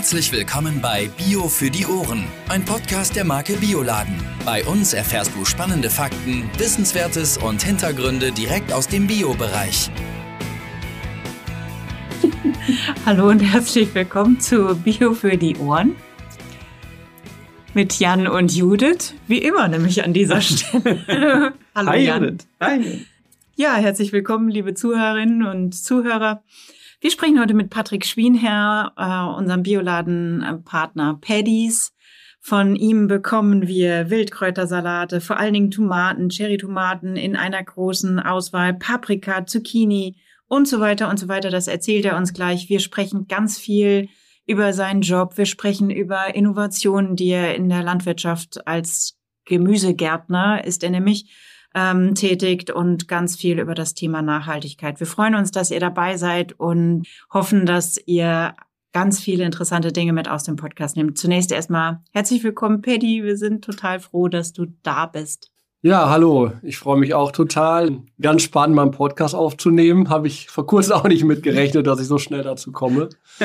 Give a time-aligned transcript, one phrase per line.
[0.00, 4.14] Herzlich willkommen bei Bio für die Ohren, ein Podcast der Marke Bioladen.
[4.46, 9.90] Bei uns erfährst du spannende Fakten, Wissenswertes und Hintergründe direkt aus dem Bio-Bereich.
[13.04, 15.94] Hallo und herzlich willkommen zu Bio für die Ohren
[17.74, 21.52] mit Jan und Judith, wie immer nämlich an dieser Stelle.
[21.74, 22.24] Hallo Hi, Jan.
[22.24, 22.46] Judith.
[22.58, 23.06] Hi.
[23.56, 26.42] Ja, herzlich willkommen, liebe Zuhörerinnen und Zuhörer.
[27.02, 31.94] Wir sprechen heute mit Patrick Schwienherr, äh, unserem Bioladenpartner Paddies.
[32.42, 39.46] Von ihm bekommen wir Wildkräutersalate, vor allen Dingen Tomaten, Cherrytomaten in einer großen Auswahl, Paprika,
[39.46, 41.48] Zucchini und so weiter und so weiter.
[41.48, 42.68] Das erzählt er uns gleich.
[42.68, 44.10] Wir sprechen ganz viel
[44.46, 45.38] über seinen Job.
[45.38, 51.34] Wir sprechen über Innovationen, die er in der Landwirtschaft als Gemüsegärtner ist er nämlich
[51.74, 54.98] ähm, tätigt und ganz viel über das Thema Nachhaltigkeit.
[55.00, 58.54] Wir freuen uns, dass ihr dabei seid und hoffen, dass ihr
[58.92, 61.16] ganz viele interessante Dinge mit aus dem Podcast nehmt.
[61.16, 63.22] Zunächst erstmal herzlich willkommen, Paddy.
[63.22, 65.52] Wir sind total froh, dass du da bist.
[65.82, 66.52] Ja, hallo.
[66.62, 68.02] Ich freue mich auch total.
[68.20, 70.10] Ganz spannend, meinen Podcast aufzunehmen.
[70.10, 73.08] Habe ich vor kurzem auch nicht mitgerechnet, dass ich so schnell dazu komme.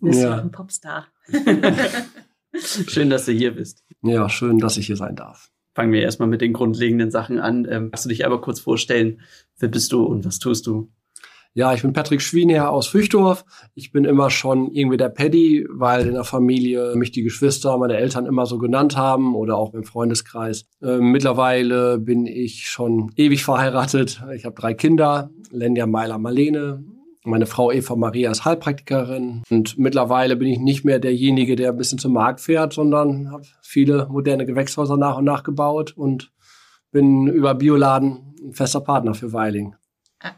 [0.00, 0.38] bist ja.
[0.38, 1.06] ein Popstar.
[2.54, 3.82] schön, dass du hier bist.
[4.02, 7.66] Ja, schön, dass ich hier sein darf fangen wir erstmal mit den grundlegenden Sachen an.
[7.70, 9.20] Ähm, kannst du dich aber kurz vorstellen,
[9.58, 10.90] wer bist du und was tust du?
[11.54, 13.44] Ja, ich bin Patrick Schwiener aus Füchdorf.
[13.74, 17.98] Ich bin immer schon irgendwie der Paddy, weil in der Familie mich die Geschwister, meine
[17.98, 20.64] Eltern immer so genannt haben oder auch im Freundeskreis.
[20.82, 24.24] Ähm, mittlerweile bin ich schon ewig verheiratet.
[24.34, 26.84] Ich habe drei Kinder, Lenja, Meiler, Marlene.
[27.24, 31.76] Meine Frau Eva Maria ist Heilpraktikerin und mittlerweile bin ich nicht mehr derjenige, der ein
[31.76, 36.32] bisschen zum Markt fährt, sondern habe viele moderne Gewächshäuser nach und nach gebaut und
[36.90, 39.76] bin über Bioladen ein fester Partner für Weiling.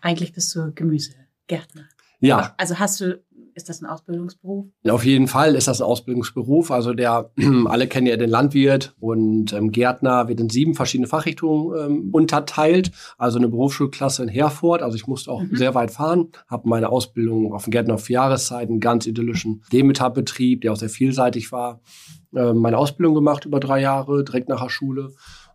[0.02, 1.88] Eigentlich bist du Gemüsegärtner.
[2.20, 2.54] Ja.
[2.58, 3.22] Also hast du
[3.54, 4.66] ist das ein Ausbildungsberuf?
[4.88, 6.70] Auf jeden Fall ist das ein Ausbildungsberuf.
[6.70, 7.30] Also der,
[7.66, 12.90] alle kennen ja den Landwirt und ähm, Gärtner wird in sieben verschiedene Fachrichtungen ähm, unterteilt.
[13.18, 14.82] Also eine Berufsschulklasse in Herford.
[14.82, 15.56] Also ich musste auch mhm.
[15.56, 20.72] sehr weit fahren, habe meine Ausbildung auf dem Gärtner auf Jahreszeiten, ganz idyllischen Demeter-Betrieb, der
[20.72, 21.80] auch sehr vielseitig war,
[22.34, 25.12] äh, meine Ausbildung gemacht über drei Jahre, direkt nach der Schule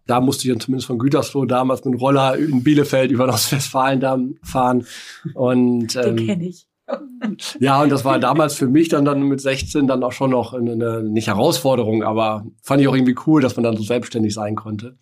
[0.10, 4.40] da musste ich dann zumindest von Gütersloh damals mit dem Roller in Bielefeld über Ostwestfalen
[4.42, 4.88] fahren.
[5.36, 6.69] Und, ähm, Den kenne ich.
[7.60, 10.54] ja, und das war damals für mich dann, dann mit 16 dann auch schon noch
[10.54, 14.56] eine, nicht Herausforderung, aber fand ich auch irgendwie cool, dass man dann so selbstständig sein
[14.56, 14.98] konnte.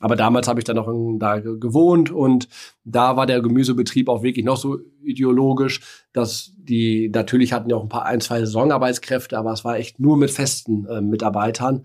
[0.00, 2.48] Aber damals habe ich dann noch in, da gewohnt und
[2.84, 5.80] da war der Gemüsebetrieb auch wirklich noch so ideologisch,
[6.12, 9.98] dass die natürlich hatten ja auch ein paar ein, zwei Saisonarbeitskräfte, aber es war echt
[9.98, 11.84] nur mit festen äh, Mitarbeitern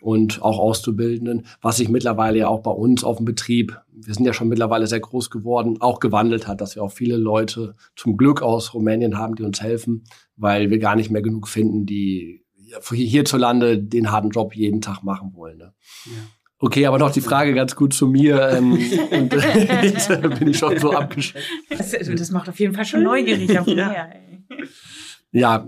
[0.00, 4.24] und auch Auszubildenden, was sich mittlerweile ja auch bei uns auf dem Betrieb, wir sind
[4.24, 8.16] ja schon mittlerweile sehr groß geworden, auch gewandelt hat, dass wir auch viele Leute zum
[8.16, 10.04] Glück aus Rumänien haben, die uns helfen,
[10.36, 12.44] weil wir gar nicht mehr genug finden, die
[12.92, 15.58] hierzulande den harten Job jeden Tag machen wollen.
[15.58, 15.74] Ne?
[16.06, 16.12] Ja.
[16.62, 18.50] Okay, aber noch die Frage ganz gut zu mir.
[18.50, 19.32] Ähm, und
[19.82, 20.08] jetzt
[20.38, 21.46] bin ich schon so abgeschreckt.
[21.70, 23.76] Das, das, macht auf jeden Fall schon neugierig auf mehr.
[23.76, 24.08] Ja,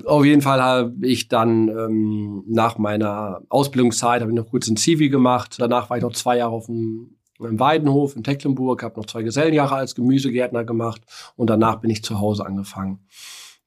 [0.07, 4.77] auf jeden Fall habe ich dann ähm, nach meiner Ausbildungszeit habe ich noch kurz ein
[4.77, 5.57] Zivi gemacht.
[5.59, 9.23] Danach war ich noch zwei Jahre auf dem im Weidenhof in Tecklenburg, habe noch zwei
[9.23, 11.03] Gesellenjahre als Gemüsegärtner gemacht
[11.37, 13.01] und danach bin ich zu Hause angefangen.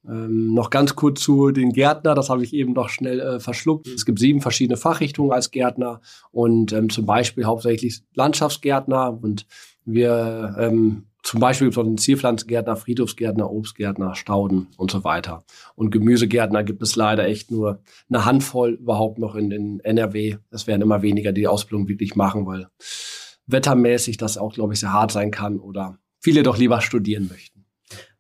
[0.08, 3.88] Ähm, noch ganz kurz zu den Gärtner, das habe ich eben noch schnell äh, verschluckt.
[3.88, 6.02] Es gibt sieben verschiedene Fachrichtungen als Gärtner
[6.32, 9.48] und ähm, zum Beispiel hauptsächlich Landschaftsgärtner und
[9.84, 15.44] wir ähm, zum Beispiel gibt es auch den Zierpflanzengärtner, Friedhofsgärtner, Obstgärtner, Stauden und so weiter.
[15.74, 20.38] Und Gemüsegärtner gibt es leider echt nur eine Handvoll überhaupt noch in, in NRW.
[20.52, 22.68] Es werden immer weniger, die die Ausbildung wirklich machen, weil
[23.48, 27.66] wettermäßig das auch, glaube ich, sehr hart sein kann oder viele doch lieber studieren möchten.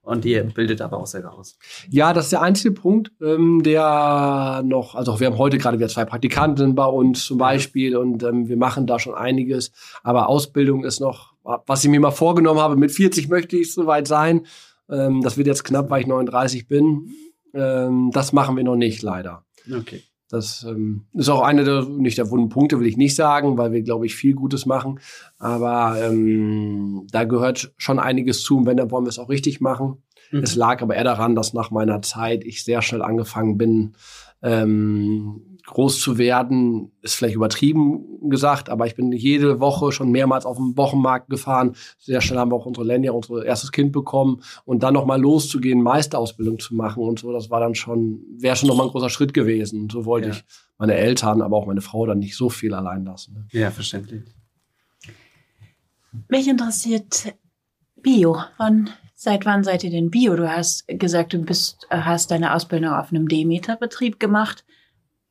[0.02, 1.60] Und ihr bildet aber auch selber aus.
[1.92, 5.90] Ja, das ist der einzige Punkt, ähm, der noch, also wir haben heute gerade wieder
[5.90, 9.72] zwei Praktikanten bei uns zum Beispiel und ähm, wir machen da schon einiges.
[10.02, 14.08] Aber Ausbildung ist noch was ich mir mal vorgenommen habe, mit 40 möchte ich soweit
[14.08, 14.46] sein.
[14.90, 17.10] Ähm, das wird jetzt knapp, weil ich 39 bin.
[17.54, 19.46] Ähm, das machen wir noch nicht, leider.
[19.72, 20.02] Okay.
[20.30, 23.72] Das ähm, ist auch einer der, nicht der wunden Punkte, will ich nicht sagen, weil
[23.72, 25.00] wir, glaube ich, viel Gutes machen.
[25.38, 28.58] Aber ähm, da gehört schon einiges zu.
[28.58, 30.04] Und wenn, dann wollen wir es auch richtig machen.
[30.32, 30.40] Mhm.
[30.40, 33.94] Es lag aber eher daran, dass nach meiner Zeit ich sehr schnell angefangen bin,
[34.42, 40.46] ähm, groß zu werden, ist vielleicht übertrieben gesagt, aber ich bin jede Woche schon mehrmals
[40.46, 41.76] auf dem Wochenmarkt gefahren.
[41.98, 45.82] Sehr schnell haben wir auch unsere Lenja, unser erstes Kind bekommen und dann nochmal loszugehen,
[45.82, 49.34] Meisterausbildung zu machen und so, das war dann schon, wäre schon nochmal ein großer Schritt
[49.34, 49.82] gewesen.
[49.82, 50.34] Und so wollte ja.
[50.36, 50.44] ich
[50.78, 53.34] meine Eltern, aber auch meine Frau dann nicht so viel allein lassen.
[53.34, 53.48] Ne?
[53.52, 54.24] Ja, verständlich.
[56.30, 57.34] Mich interessiert
[58.02, 58.38] Bio.
[58.58, 60.36] Wann Seit wann seid ihr denn Bio?
[60.36, 64.66] Du hast gesagt, du bist, hast deine Ausbildung auf einem Demeter-Betrieb gemacht.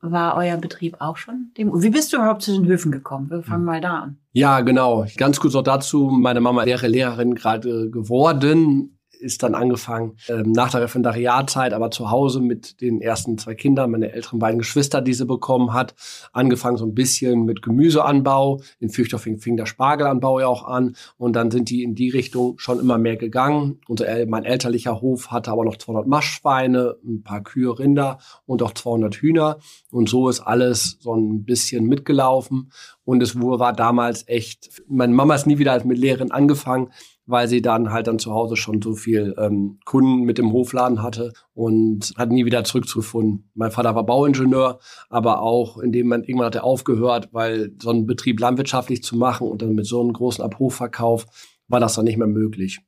[0.07, 1.51] War euer Betrieb auch schon?
[1.57, 3.31] Wie bist du überhaupt zu den Höfen gekommen?
[3.31, 4.19] Wir fangen mal da an.
[4.33, 5.07] Ja, genau.
[5.17, 6.11] Ganz kurz noch dazu.
[6.11, 8.94] Meine Mama wäre Lehrerin gerade geworden
[9.25, 13.91] ist dann angefangen ähm, nach der Referendariatzeit, aber zu Hause mit den ersten zwei Kindern,
[13.91, 15.95] meine älteren beiden Geschwister, die sie bekommen hat,
[16.33, 18.61] angefangen so ein bisschen mit Gemüseanbau.
[18.79, 22.59] In Fürchterhof fing der Spargelanbau ja auch an und dann sind die in die Richtung
[22.59, 23.81] schon immer mehr gegangen.
[23.89, 28.75] Unser, mein elterlicher Hof hatte aber noch 200 Maschschweine, ein paar Kühe, Rinder und auch
[28.75, 29.59] 200 Hühner
[29.91, 32.71] und so ist alles so ein bisschen mitgelaufen
[33.05, 36.91] und es war damals echt, meine Mama ist nie wieder mit Lehrerin angefangen,
[37.27, 41.03] weil sie dann halt dann zu Hause schon so viel ähm, Kunden mit dem Hofladen
[41.03, 43.51] hatte und hat nie wieder zurückgefunden.
[43.55, 44.79] Mein Vater war Bauingenieur,
[45.09, 49.17] aber auch in dem Moment irgendwann hat er aufgehört, weil so einen Betrieb landwirtschaftlich zu
[49.17, 51.27] machen und dann mit so einem großen Abhofverkauf
[51.69, 52.81] war das dann nicht mehr möglich.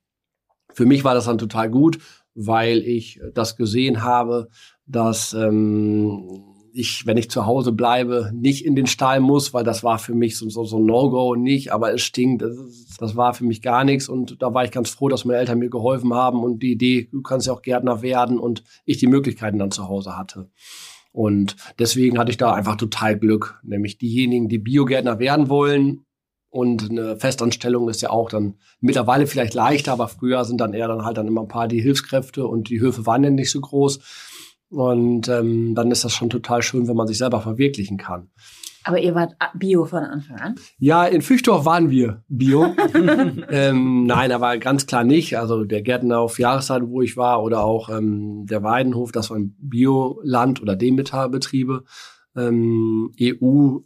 [0.73, 1.97] Für mich war das dann total gut,
[2.35, 4.49] weil ich das gesehen habe,
[4.85, 6.43] dass ähm,
[6.77, 10.13] ich, wenn ich zu Hause bleibe, nicht in den Stall muss, weil das war für
[10.13, 12.55] mich so, so, so ein No-Go nicht, aber es stinkt, das,
[12.99, 15.59] das war für mich gar nichts und da war ich ganz froh, dass meine Eltern
[15.59, 19.07] mir geholfen haben und die Idee, du kannst ja auch Gärtner werden und ich die
[19.07, 20.49] Möglichkeiten dann zu Hause hatte.
[21.11, 26.05] Und deswegen hatte ich da einfach total Glück, nämlich diejenigen, die Biogärtner werden wollen
[26.49, 30.87] und eine Festanstellung ist ja auch dann mittlerweile vielleicht leichter, aber früher sind dann eher
[30.87, 33.59] dann halt dann immer ein paar die Hilfskräfte und die Höfe waren ja nicht so
[33.59, 33.99] groß.
[34.69, 38.29] Und ähm, dann ist das schon total schön, wenn man sich selber verwirklichen kann.
[38.87, 40.55] Aber ihr wart Bio von Anfang an?
[40.79, 42.73] Ja, in Füchdorf waren wir Bio.
[43.49, 45.37] ähm, nein, aber ganz klar nicht.
[45.37, 49.57] Also der Gärtner auf Jahreszeit, wo ich war, oder auch ähm, der Weidenhof, das waren
[49.59, 51.83] Bioland- oder Demeter-Betriebe.
[52.37, 53.79] Ähm, EU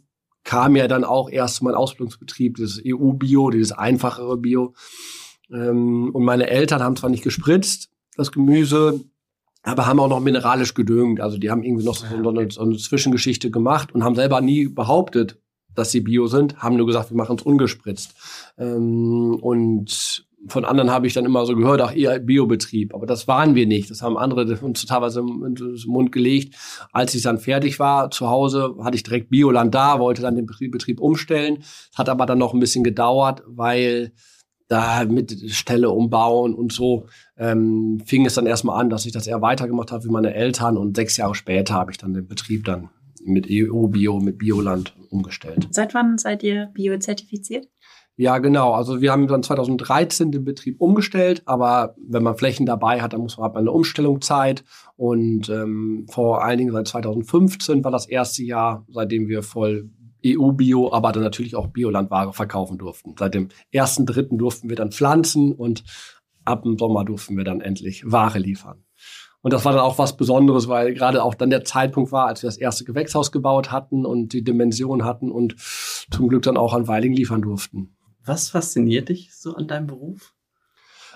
[0.44, 4.74] kam ja dann auch erst mein Ausbildungsbetrieb, dieses EU-Bio, dieses einfachere Bio.
[5.52, 9.00] Ähm, und meine Eltern haben zwar nicht gespritzt, das Gemüse,
[9.62, 11.20] aber haben auch noch mineralisch gedüngt.
[11.20, 14.68] Also die haben irgendwie noch so, eine, so eine Zwischengeschichte gemacht und haben selber nie
[14.68, 15.38] behauptet,
[15.74, 18.14] dass sie Bio sind, haben nur gesagt, wir machen es ungespritzt.
[18.58, 22.94] Ähm, und von anderen habe ich dann immer so gehört, ach, ihr Biobetrieb.
[22.94, 23.90] Aber das waren wir nicht.
[23.90, 25.54] Das haben andere uns teilweise im,
[25.86, 26.56] Mund gelegt.
[26.92, 30.46] Als ich dann fertig war zu Hause, hatte ich direkt Bioland da, wollte dann den
[30.46, 31.62] Betrieb umstellen.
[31.94, 34.12] Hat aber dann noch ein bisschen gedauert, weil
[34.72, 39.26] da mit Stelle umbauen und so ähm, fing es dann erstmal an, dass ich das
[39.26, 42.64] eher weitergemacht habe wie meine Eltern und sechs Jahre später habe ich dann den Betrieb
[42.64, 42.88] dann
[43.24, 45.68] mit EU-Bio, mit Bioland umgestellt.
[45.70, 47.68] Seit wann seid ihr Bio-zertifiziert?
[48.16, 48.72] Ja, genau.
[48.72, 53.20] Also wir haben dann 2013 den Betrieb umgestellt, aber wenn man Flächen dabei hat, dann
[53.20, 54.64] muss man hat man eine Umstellungszeit.
[54.96, 59.90] Und ähm, vor allen Dingen seit 2015 war das erste Jahr, seitdem wir voll
[60.24, 63.14] EU-Bio, aber dann natürlich auch Biolandware verkaufen durften.
[63.18, 65.84] Seit dem ersten Dritten durften wir dann pflanzen und
[66.44, 68.84] ab dem Sommer durften wir dann endlich Ware liefern.
[69.42, 72.42] Und das war dann auch was Besonderes, weil gerade auch dann der Zeitpunkt war, als
[72.42, 76.74] wir das erste Gewächshaus gebaut hatten und die Dimension hatten und zum Glück dann auch
[76.74, 77.96] an Weiling liefern durften.
[78.24, 80.32] Was fasziniert dich so an deinem Beruf?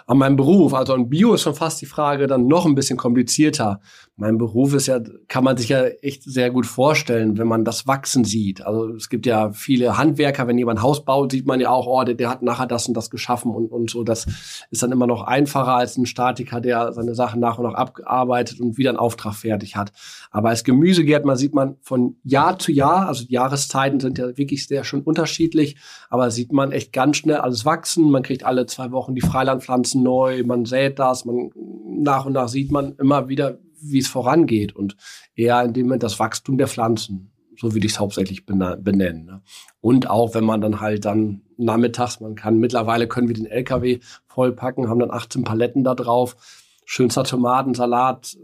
[0.06, 0.72] an meinem Beruf.
[0.74, 3.80] Also an Bio ist schon fast die Frage dann noch ein bisschen komplizierter.
[4.18, 4.98] Mein Beruf ist ja,
[5.28, 8.64] kann man sich ja echt sehr gut vorstellen, wenn man das wachsen sieht.
[8.64, 12.02] Also es gibt ja viele Handwerker, wenn jemand Haus baut, sieht man ja auch, oh,
[12.02, 14.04] der, der hat nachher das und das geschaffen und, und so.
[14.04, 14.26] Das
[14.70, 18.58] ist dann immer noch einfacher als ein Statiker, der seine Sachen nach und nach abgearbeitet
[18.58, 19.92] und wieder einen Auftrag fertig hat.
[20.30, 24.66] Aber als Gemüsegärtner sieht man von Jahr zu Jahr, also die Jahreszeiten sind ja wirklich
[24.66, 25.76] sehr schon unterschiedlich,
[26.08, 28.10] aber sieht man echt ganz schnell alles wachsen.
[28.10, 31.50] Man kriegt alle zwei Wochen die Freilandpflanzen Pflanzen neu, man sät das, man
[31.86, 34.96] nach und nach sieht man immer wieder, wie es vorangeht und
[35.34, 39.24] eher in dem Moment das Wachstum der Pflanzen, so würde ich es hauptsächlich benennen.
[39.24, 39.42] Ne?
[39.80, 44.00] Und auch wenn man dann halt dann nachmittags, man kann mittlerweile können wir den LKW
[44.26, 46.36] vollpacken, haben dann 18 Paletten da drauf,
[46.84, 48.36] schönster Tomatensalat,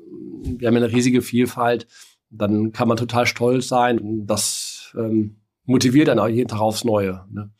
[0.44, 1.86] wir haben eine riesige Vielfalt,
[2.30, 4.26] dann kann man total stolz sein.
[4.26, 7.24] Das ähm, motiviert dann auch jeden Tag aufs Neue.
[7.30, 7.50] Ne?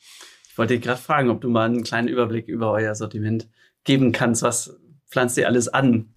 [0.49, 3.49] Ich wollte gerade fragen, ob du mal einen kleinen Überblick über euer Sortiment
[3.85, 4.43] geben kannst.
[4.43, 6.12] Was pflanzt ihr alles an?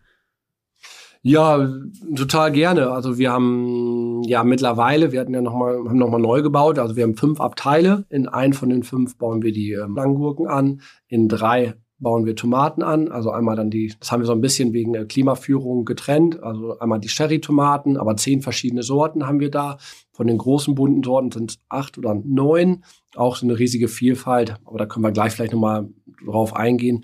[1.28, 1.68] Ja,
[2.16, 2.92] total gerne.
[2.92, 6.78] Also wir haben ja mittlerweile, wir hatten ja noch mal, haben nochmal neu gebaut.
[6.78, 8.06] Also wir haben fünf Abteile.
[8.10, 10.82] In einen von den fünf bauen wir die ähm, Langgurken an.
[11.08, 13.08] In drei bauen wir Tomaten an.
[13.08, 16.44] Also einmal dann die, das haben wir so ein bisschen wegen der Klimaführung getrennt.
[16.44, 19.80] Also einmal die Sherry-Tomaten, aber zehn verschiedene Sorten haben wir da.
[20.12, 22.84] Von den großen bunten Sorten sind es acht oder neun.
[23.16, 24.58] Auch so eine riesige Vielfalt.
[24.64, 25.90] Aber da können wir gleich vielleicht nochmal
[26.24, 27.04] drauf eingehen.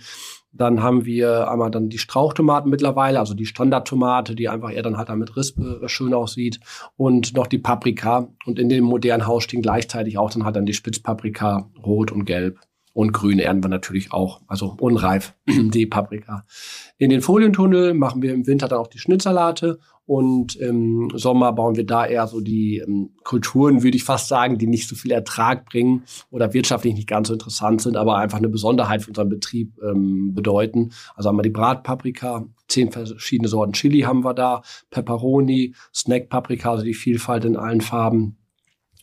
[0.53, 4.97] Dann haben wir einmal dann die Strauchtomaten mittlerweile, also die Standardtomate, die einfach eher dann
[4.97, 6.59] halt mit Rispe äh, schön aussieht.
[6.97, 8.27] Und noch die Paprika.
[8.45, 12.25] Und in dem modernen Haus stehen gleichzeitig auch dann halt dann die Spitzpaprika, rot und
[12.25, 12.59] gelb.
[12.93, 16.45] Und grün ernten wir natürlich auch, also unreif, die Paprika.
[16.97, 19.79] In den Folientunnel machen wir im Winter dann auch die Schnittsalate
[20.11, 24.57] und im Sommer bauen wir da eher so die ähm, Kulturen, würde ich fast sagen,
[24.57, 28.39] die nicht so viel Ertrag bringen oder wirtschaftlich nicht ganz so interessant sind, aber einfach
[28.39, 30.91] eine Besonderheit für unseren Betrieb ähm, bedeuten.
[31.15, 36.83] Also haben wir die Bratpaprika, zehn verschiedene Sorten Chili haben wir da, Pepperoni, Snackpaprika, also
[36.83, 38.35] die Vielfalt in allen Farben.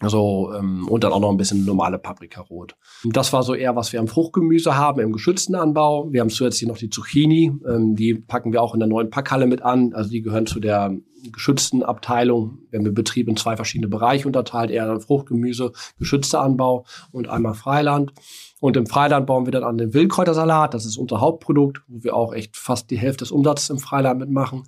[0.00, 2.76] Also, ähm, und dann auch noch ein bisschen normale Paprikarot.
[3.04, 6.12] Das war so eher, was wir am Fruchtgemüse haben, im geschützten Anbau.
[6.12, 7.52] Wir haben zusätzlich noch die Zucchini.
[7.68, 9.94] Ähm, die packen wir auch in der neuen Packhalle mit an.
[9.94, 10.96] Also die gehören zu der
[11.32, 12.58] geschützten Abteilung.
[12.70, 14.70] Wir haben Betrieb in zwei verschiedene Bereiche unterteilt.
[14.70, 18.12] Eher Fruchtgemüse, geschützter Anbau und einmal Freiland.
[18.60, 20.74] Und im Freiland bauen wir dann an den Wildkräutersalat.
[20.74, 24.20] Das ist unser Hauptprodukt, wo wir auch echt fast die Hälfte des Umsatzes im Freiland
[24.20, 24.64] mitmachen.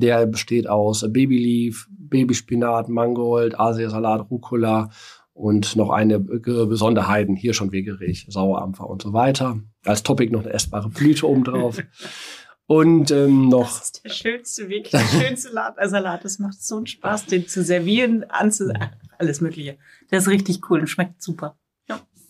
[0.00, 4.90] Der besteht aus Babyleaf, Babyspinat, Mangold, Asiasalat, Rucola
[5.32, 9.58] und noch eine Besonderheiten, hier schon Wegerich, Sauerampfer und so weiter.
[9.84, 11.82] Als Topic noch eine essbare Blüte obendrauf.
[12.66, 13.66] Und ähm, noch.
[13.66, 16.24] Das ist der schönste, wirklich der schönste Salat.
[16.24, 18.72] Das macht so einen Spaß, den zu servieren, anzu
[19.18, 19.76] alles Mögliche.
[20.10, 21.58] Der ist richtig cool und schmeckt super.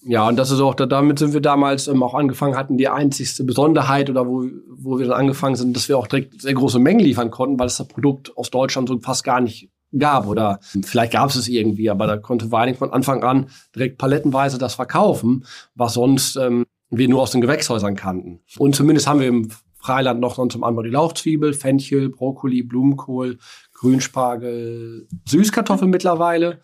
[0.06, 3.42] Ja, und das ist auch, damit sind wir damals ähm, auch angefangen, hatten die einzigste
[3.42, 7.00] Besonderheit oder wo, wo wir dann angefangen sind, dass wir auch direkt sehr große Mengen
[7.00, 11.12] liefern konnten, weil es das Produkt aus Deutschland so fast gar nicht gab oder vielleicht
[11.12, 15.46] gab es es irgendwie, aber da konnte Weining von Anfang an direkt palettenweise das verkaufen,
[15.74, 18.40] was sonst ähm, wir nur aus den Gewächshäusern kannten.
[18.58, 23.38] Und zumindest haben wir im Freiland noch sonst zum Anbau die Lauchzwiebel, Fenchel, Brokkoli, Blumenkohl,
[23.74, 26.60] Grünspargel, Süßkartoffel mittlerweile.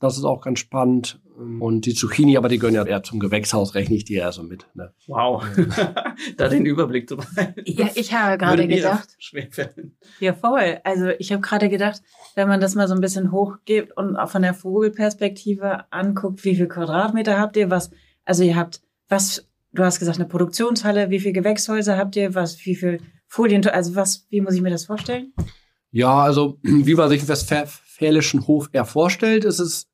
[0.00, 1.20] Das ist auch ganz spannend.
[1.38, 4.32] Ähm, und die Zucchini, aber die gehören ja eher zum Gewächshaus, rechne ich die eher
[4.32, 4.66] so mit.
[4.74, 4.92] Ne?
[5.06, 5.44] Wow,
[6.36, 7.62] da den Überblick zu behalten.
[7.64, 9.08] Ja, ich habe gerade gedacht.
[9.18, 9.96] Schwerfällen.
[10.20, 10.78] Ja, voll.
[10.84, 12.02] Also ich habe gerade gedacht,
[12.34, 16.56] wenn man das mal so ein bisschen hochgibt und auch von der Vogelperspektive anguckt, wie
[16.56, 17.90] viel Quadratmeter habt ihr, was,
[18.24, 22.64] also ihr habt, was, du hast gesagt, eine Produktionshalle, wie viel Gewächshäuser habt ihr, was,
[22.64, 25.32] wie viel Folien, also was, wie muss ich mir das vorstellen?
[25.90, 29.88] Ja, also wie man sich einen westfälischen Hof eher vorstellt, ist es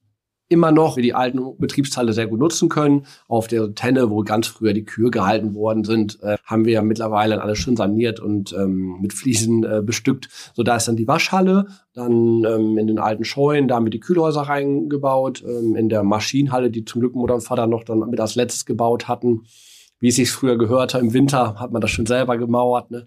[0.55, 3.07] immer noch die alten Betriebsteile sehr gut nutzen können.
[3.27, 6.83] Auf der Tenne, wo ganz früher die Kühe gehalten worden sind, äh, haben wir ja
[6.83, 10.29] mittlerweile alles schön saniert und ähm, mit Fliesen äh, bestückt.
[10.55, 13.91] So da ist dann die Waschhalle, dann ähm, in den alten Scheunen, da haben wir
[13.91, 18.09] die Kühlhäuser reingebaut, ähm, in der Maschinenhalle, die zum Glück Mutter und Vater noch dann
[18.09, 19.43] mit als letztes gebaut hatten
[20.01, 20.99] wie es sich früher gehörte.
[20.99, 22.91] Im Winter hat man das schon selber gemauert.
[22.91, 23.07] Ne?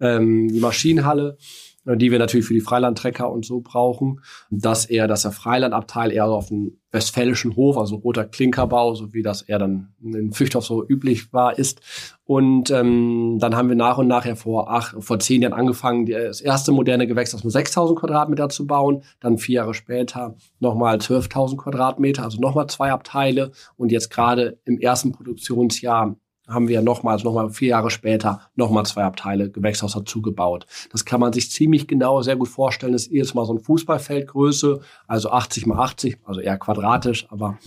[0.00, 1.36] Ähm, die Maschinenhalle
[1.84, 4.20] die wir natürlich für die Freilandtrecker und so brauchen.
[4.50, 9.22] Das eher, dass der Freilandabteil eher auf dem westfälischen Hof, also roter Klinkerbau, so wie
[9.22, 11.80] das eher dann in Füchthof so üblich war, ist.
[12.24, 16.06] Und ähm, dann haben wir nach und nach ja vor acht, vor zehn Jahren angefangen,
[16.06, 19.02] das erste moderne Gewächshaus mit 6.000 Quadratmeter zu bauen.
[19.20, 23.52] Dann vier Jahre später nochmal 12.000 Quadratmeter, also nochmal zwei Abteile.
[23.76, 26.16] Und jetzt gerade im ersten Produktionsjahr
[26.48, 30.66] haben wir nochmals, nochmal vier Jahre später, nochmal zwei Abteile Gewächshaus dazu gebaut.
[30.90, 32.92] Das kann man sich ziemlich genau sehr gut vorstellen.
[32.92, 37.58] Das ist jedes Mal so ein Fußballfeldgröße, also 80 mal 80, also eher quadratisch, aber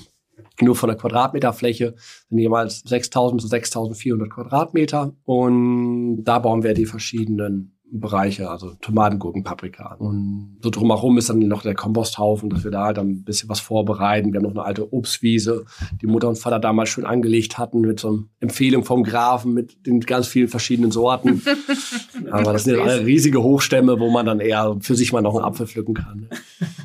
[0.59, 1.95] nur von der Quadratmeterfläche
[2.29, 5.13] sind jeweils 6000 bis 6400 Quadratmeter.
[5.23, 9.95] Und da bauen wir die verschiedenen Bereiche, also Tomaten, Gurken, Paprika.
[9.95, 13.59] Und so drumherum ist dann noch der Komposthaufen, dass wir da halt ein bisschen was
[13.59, 14.31] vorbereiten.
[14.31, 15.65] Wir haben noch eine alte Obstwiese,
[16.01, 19.85] die Mutter und Vater damals schön angelegt hatten mit so einer Empfehlung vom Grafen mit
[19.85, 21.41] den ganz vielen verschiedenen Sorten.
[22.31, 25.35] Aber das sind ja alle riesige Hochstämme, wo man dann eher für sich mal noch
[25.35, 26.29] einen Apfel pflücken kann.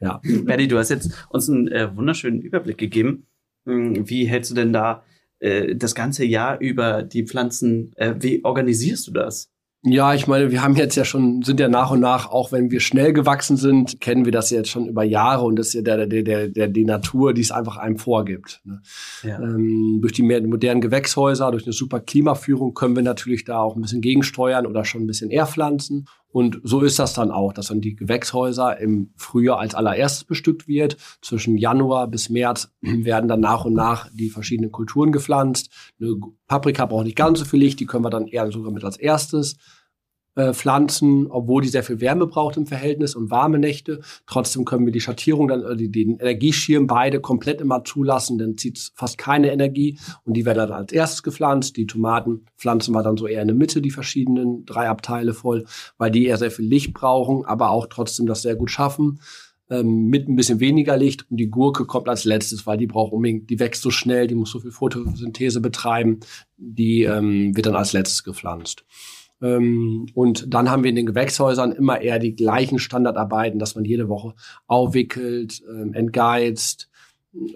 [0.00, 0.20] ja.
[0.44, 3.26] Betty, du hast jetzt uns einen äh, wunderschönen Überblick gegeben.
[3.64, 5.04] Hm, wie hältst du denn da
[5.38, 7.92] äh, das ganze Jahr über die Pflanzen?
[7.96, 9.53] Äh, wie organisierst du das?
[9.86, 12.70] Ja, ich meine, wir haben jetzt ja schon, sind ja nach und nach, auch wenn
[12.70, 15.82] wir schnell gewachsen sind, kennen wir das jetzt schon über Jahre und das ist ja
[15.82, 18.62] der, der, der, der, die Natur, die es einfach einem vorgibt.
[18.64, 18.80] Ne?
[19.22, 19.38] Ja.
[19.38, 23.82] Ähm, durch die modernen Gewächshäuser, durch eine super Klimaführung können wir natürlich da auch ein
[23.82, 26.06] bisschen gegensteuern oder schon ein bisschen eher pflanzen.
[26.34, 30.66] Und so ist das dann auch, dass dann die Gewächshäuser im Frühjahr als allererstes bestückt
[30.66, 30.96] wird.
[31.22, 35.70] Zwischen Januar bis März werden dann nach und nach die verschiedenen Kulturen gepflanzt.
[36.00, 36.16] Eine
[36.48, 38.96] Paprika braucht nicht ganz so viel Licht, die können wir dann eher sogar mit als
[38.96, 39.56] erstes
[40.52, 44.00] Pflanzen, obwohl die sehr viel Wärme braucht im Verhältnis und warme Nächte.
[44.26, 48.92] Trotzdem können wir die Schattierung, dann, äh, den Energieschirm beide komplett immer zulassen, dann zieht
[48.94, 51.76] fast keine Energie und die werden dann als erstes gepflanzt.
[51.76, 55.64] Die Tomaten pflanzen wir dann so eher in der Mitte, die verschiedenen drei Abteile voll,
[55.98, 59.20] weil die eher sehr viel Licht brauchen, aber auch trotzdem das sehr gut schaffen
[59.70, 63.12] ähm, mit ein bisschen weniger Licht und die Gurke kommt als letztes, weil die braucht
[63.12, 66.20] unbedingt, die wächst so schnell, die muss so viel Photosynthese betreiben,
[66.56, 68.84] die ähm, wird dann als letztes gepflanzt.
[69.44, 73.84] Ähm, und dann haben wir in den Gewächshäusern immer eher die gleichen Standardarbeiten, dass man
[73.84, 74.34] jede Woche
[74.66, 76.88] aufwickelt, ähm, entgeizt,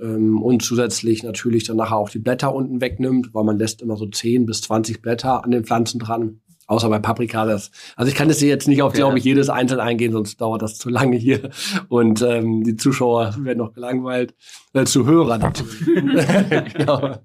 [0.03, 3.97] ähm, und zusätzlich natürlich dann nachher auch die Blätter unten wegnimmt, weil man lässt immer
[3.97, 6.41] so 10 bis 20 Blätter an den Pflanzen dran.
[6.67, 7.47] Außer bei Paprika.
[7.47, 8.99] Das, also ich kann das hier jetzt nicht auf, ja.
[8.99, 11.49] glaube ich, jedes einzeln eingehen, sonst dauert das zu lange hier.
[11.89, 14.35] Und ähm, die Zuschauer werden noch gelangweilt.
[14.75, 16.75] Äh, Zuhörer natürlich.
[16.75, 17.17] genau.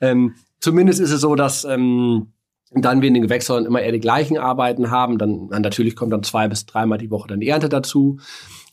[0.00, 2.28] ähm, zumindest ist es so, dass ähm,
[2.72, 5.18] dann wir in den Gewächshäusern immer eher die gleichen Arbeiten haben.
[5.18, 8.18] Dann, dann natürlich kommt dann zwei bis dreimal die Woche dann die Ernte dazu.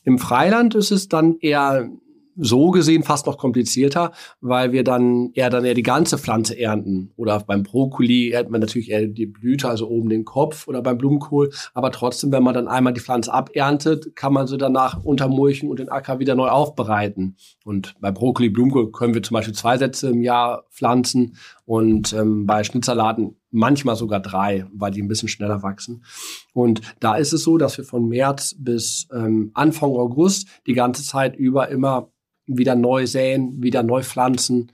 [0.02, 1.88] Im Freiland ist es dann eher
[2.36, 7.12] so gesehen fast noch komplizierter, weil wir dann eher dann eher die ganze Pflanze ernten.
[7.16, 10.98] Oder beim Brokkoli erntet man natürlich eher die Blüte, also oben den Kopf oder beim
[10.98, 11.50] Blumenkohl.
[11.74, 15.78] Aber trotzdem, wenn man dann einmal die Pflanze aberntet, kann man sie danach untermulchen und
[15.78, 17.36] den Acker wieder neu aufbereiten.
[17.64, 22.46] Und bei Brokkoli, Blumenkohl können wir zum Beispiel zwei Sätze im Jahr pflanzen und ähm,
[22.46, 26.04] bei Schnitzersalaten manchmal sogar drei, weil die ein bisschen schneller wachsen.
[26.52, 31.04] Und da ist es so, dass wir von März bis ähm, Anfang August die ganze
[31.04, 32.10] Zeit über immer
[32.46, 34.72] wieder neu säen, wieder neu pflanzen.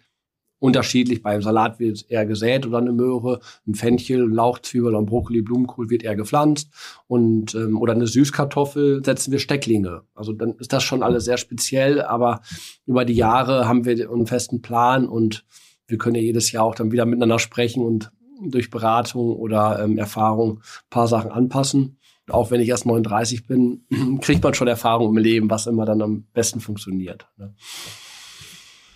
[0.59, 5.89] Unterschiedlich, beim Salat wird eher gesät oder eine Möhre, ein Fenchel, Lauchzwiebel, ein Brokkoli, Blumenkohl
[5.89, 6.71] wird eher gepflanzt
[7.07, 10.03] und ähm, oder eine Süßkartoffel setzen wir Stecklinge.
[10.15, 12.41] Also dann ist das schon alles sehr speziell, aber
[12.85, 15.45] über die Jahre haben wir einen festen Plan und
[15.87, 18.11] wir können ja jedes Jahr auch dann wieder miteinander sprechen und
[18.49, 21.99] durch Beratung oder ähm, Erfahrung ein paar Sachen anpassen
[22.33, 23.85] auch wenn ich erst 39 bin,
[24.21, 27.27] kriegt man schon Erfahrung im Leben, was immer dann am besten funktioniert.
[27.37, 27.55] Ne?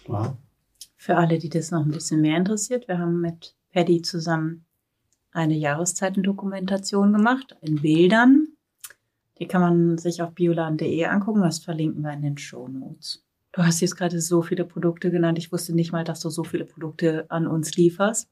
[0.07, 0.37] Wow.
[0.97, 4.65] Für alle, die das noch ein bisschen mehr interessiert, wir haben mit Paddy zusammen
[5.33, 8.49] eine Jahreszeitendokumentation gemacht in Bildern.
[9.39, 11.43] Die kann man sich auf bioladen.de angucken.
[11.43, 13.25] Das verlinken wir in den Show Notes.
[13.53, 15.39] Du hast jetzt gerade so viele Produkte genannt.
[15.39, 18.29] Ich wusste nicht mal, dass du so viele Produkte an uns lieferst.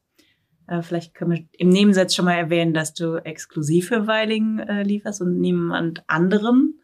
[0.67, 4.83] Äh, vielleicht können wir im Nebensatz schon mal erwähnen, dass du exklusiv für Weiling äh,
[4.83, 6.79] lieferst und niemand anderen.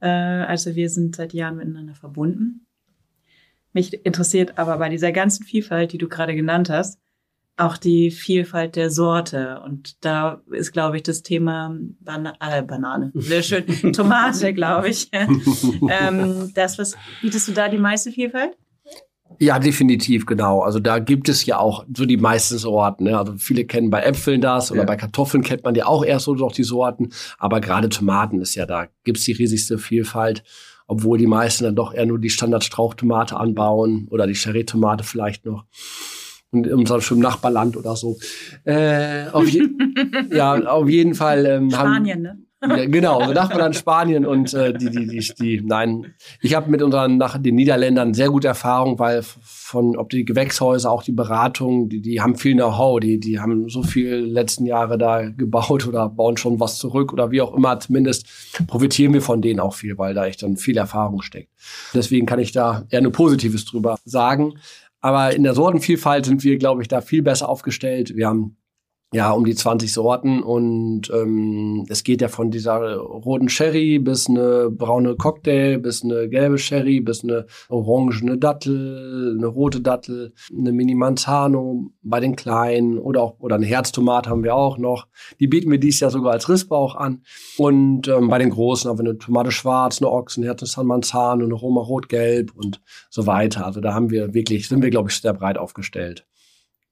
[0.00, 2.66] Äh, also wir sind seit Jahren miteinander verbunden.
[3.72, 6.98] Mich interessiert aber bei dieser ganzen Vielfalt, die du gerade genannt hast,
[7.56, 9.60] auch die Vielfalt der Sorte.
[9.64, 13.12] Und da ist, glaube ich, das Thema Bana äh, Banane.
[13.14, 13.92] Sehr schön.
[13.92, 15.10] Tomate, glaube ich.
[15.12, 18.56] ähm, das, was bietest du da die meiste Vielfalt?
[19.42, 20.60] Ja, definitiv, genau.
[20.60, 23.04] Also da gibt es ja auch so die meisten Sorten.
[23.04, 23.18] Ne?
[23.18, 24.86] Also viele kennen bei Äpfeln das oder ja.
[24.86, 27.08] bei Kartoffeln kennt man ja auch erst so noch die Sorten.
[27.38, 30.44] Aber gerade Tomaten ist ja da, gibt's die riesigste Vielfalt.
[30.86, 35.64] Obwohl die meisten dann doch eher nur die Standardstrauchtomate anbauen oder die Cherry-Tomate vielleicht noch.
[36.52, 38.18] Und in unserem schönen Nachbarland oder so.
[38.64, 39.48] Äh, auf
[40.30, 41.46] ja, auf jeden Fall.
[41.46, 42.38] Ähm, Spanien, haben, ne?
[42.62, 46.80] Ja, genau, so Nachbarland Spanien und äh, die, die, die, die, nein, ich habe mit
[46.80, 51.88] unseren nach den Niederländern sehr gute Erfahrung, weil von, ob die Gewächshäuser, auch die Beratung,
[51.88, 56.08] die, die haben viel Know-how, die, die haben so viel letzten Jahre da gebaut oder
[56.08, 58.26] bauen schon was zurück oder wie auch immer, zumindest
[58.68, 61.48] profitieren wir von denen auch viel, weil da echt dann viel Erfahrung steckt.
[61.94, 64.54] Deswegen kann ich da eher nur Positives drüber sagen.
[65.00, 68.14] Aber in der Sortenvielfalt sind wir, glaube ich, da viel besser aufgestellt.
[68.14, 68.56] Wir haben
[69.12, 74.28] ja, um die 20 Sorten und ähm, es geht ja von dieser roten Sherry bis
[74.28, 80.72] eine braune Cocktail, bis eine gelbe Sherry, bis eine orangene Dattel, eine rote Dattel, eine
[80.72, 85.06] Mini Manzano bei den kleinen oder auch oder eine Herztomate haben wir auch noch.
[85.40, 87.22] Die bieten wir dies Jahr sogar als Rissbauch an
[87.58, 91.44] und ähm, bei den großen haben wir eine Tomate schwarz, eine Ochsenherz, eine San Manzano,
[91.44, 93.66] eine Roma rot-gelb und so weiter.
[93.66, 96.26] Also da haben wir wirklich sind wir glaube ich sehr breit aufgestellt.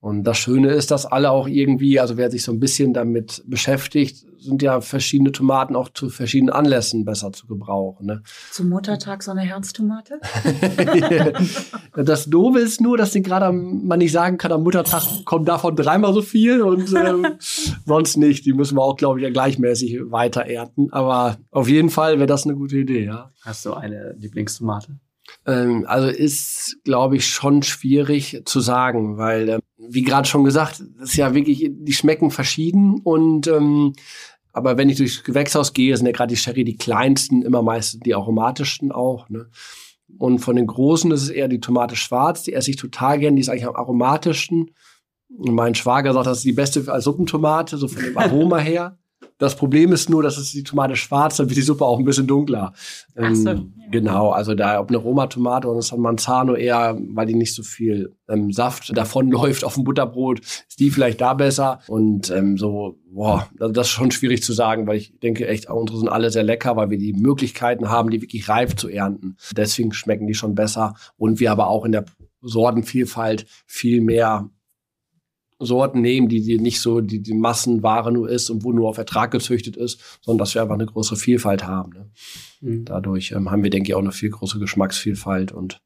[0.01, 3.43] Und das Schöne ist, dass alle auch irgendwie, also wer sich so ein bisschen damit
[3.47, 8.07] beschäftigt, sind ja verschiedene Tomaten auch zu verschiedenen Anlässen besser zu gebrauchen.
[8.07, 8.23] Ne?
[8.51, 10.19] Zum Muttertag so eine Herztomate?
[11.95, 16.15] das Doofe ist nur, dass gerade man nicht sagen kann, am Muttertag kommt davon dreimal
[16.15, 17.27] so viel und ähm,
[17.85, 18.47] sonst nicht.
[18.47, 20.91] Die müssen wir auch, glaube ich, ja gleichmäßig weiter ernten.
[20.93, 23.29] Aber auf jeden Fall wäre das eine gute Idee, ja.
[23.43, 24.99] Hast du eine Lieblingstomate?
[25.47, 30.83] Ähm, also ist, glaube ich, schon schwierig zu sagen, weil, ähm, wie gerade schon gesagt,
[31.01, 33.95] ist ja wirklich, die schmecken verschieden und ähm,
[34.53, 38.01] aber wenn ich durchs Gewächshaus gehe, sind ja gerade die Sherry die kleinsten, immer meistens
[38.01, 39.29] die aromatischsten auch.
[39.29, 39.49] Ne?
[40.19, 43.37] Und von den großen ist es eher die Tomate schwarz, die esse ich total gern,
[43.37, 44.73] die ist eigentlich am aromatischsten.
[45.37, 48.99] Und mein Schwager sagt, das ist die beste als Suppentomate, so von dem Aroma her.
[49.41, 52.05] Das Problem ist nur, dass es die Tomate schwarz, dann wird die Suppe auch ein
[52.05, 52.75] bisschen dunkler.
[53.17, 53.49] Ach so.
[53.49, 57.63] Ähm, genau, also da ob eine Roma-Tomate oder eine Manzano eher, weil die nicht so
[57.63, 61.81] viel ähm, Saft davonläuft auf dem Butterbrot, ist die vielleicht da besser.
[61.89, 65.71] Und ähm, so, boah, also das ist schon schwierig zu sagen, weil ich denke echt,
[65.71, 69.37] unsere sind alle sehr lecker, weil wir die Möglichkeiten haben, die wirklich reif zu ernten.
[69.57, 70.95] Deswegen schmecken die schon besser.
[71.17, 72.05] Und wir aber auch in der
[72.43, 74.51] Sortenvielfalt viel mehr
[75.61, 78.99] Sorten nehmen, die, die nicht so die, die Massenware nur ist und wo nur auf
[78.99, 81.93] Ertrag gezüchtet ist, sondern dass wir einfach eine größere Vielfalt haben.
[81.93, 82.11] Ne?
[82.61, 82.85] Mhm.
[82.87, 85.81] Dadurch ähm, haben wir, denke ich, auch eine viel größere Geschmacksvielfalt und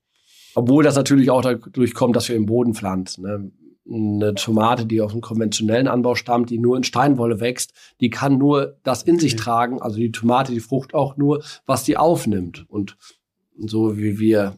[0.55, 3.23] Obwohl das natürlich auch dadurch kommt, dass wir im Boden pflanzen.
[3.23, 3.53] Ne?
[3.87, 8.39] Eine Tomate, die aus einem konventionellen Anbau stammt, die nur in Steinwolle wächst, die kann
[8.39, 12.65] nur das in sich tragen, also die Tomate, die Frucht auch nur, was die aufnimmt.
[12.69, 12.97] Und
[13.59, 14.57] so wie wir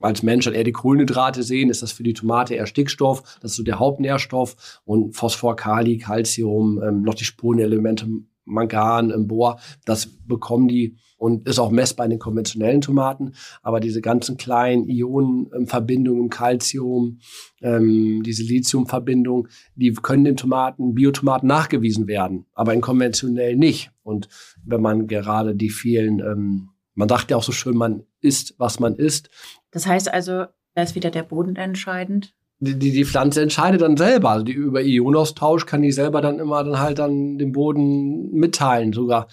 [0.00, 3.56] als Mensch eher die Kohlenhydrate sehen, ist das für die Tomate eher Stickstoff, das ist
[3.56, 8.06] so der Hauptnährstoff und Phosphor, Kali, Calcium, ähm, noch die Spurenelemente
[8.44, 13.32] Mangan, Bohr, das bekommen die und ist auch messbar in den konventionellen Tomaten.
[13.62, 17.20] Aber diese ganzen kleinen Ionenverbindungen, Calcium,
[17.62, 23.90] ähm, diese Lithiumverbindung, die können in Tomaten, Biotomaten nachgewiesen werden, aber in konventionell nicht.
[24.02, 24.28] Und
[24.64, 28.78] wenn man gerade die vielen, ähm, man sagt ja auch so schön, man isst, was
[28.78, 29.30] man isst.
[29.74, 32.34] Das heißt also, da ist wieder der Boden entscheidend
[32.64, 34.30] die, die, die Pflanze entscheidet dann selber.
[34.30, 38.92] Also die über Ionaustausch kann die selber dann immer dann halt dann dem Boden mitteilen.
[38.92, 39.28] Sogar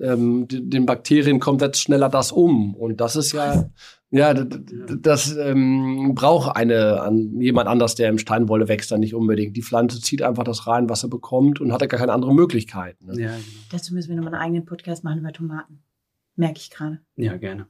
[0.00, 2.74] ähm, den Bakterien kommt jetzt schneller das um.
[2.74, 3.70] Und das ist ja,
[4.10, 9.56] ja, das ähm, braucht eine, an, jemand anders, der im Steinwolle wächst, dann nicht unbedingt.
[9.56, 12.34] Die Pflanze zieht einfach das rein, was er bekommt und hat ja gar keine andere
[12.34, 13.00] Möglichkeit.
[13.02, 13.20] Ne?
[13.20, 13.44] Ja, genau.
[13.70, 15.82] Dazu müssen wir nochmal einen eigenen Podcast machen über Tomaten.
[16.36, 17.00] Merke ich gerade.
[17.16, 17.66] Ja, gerne.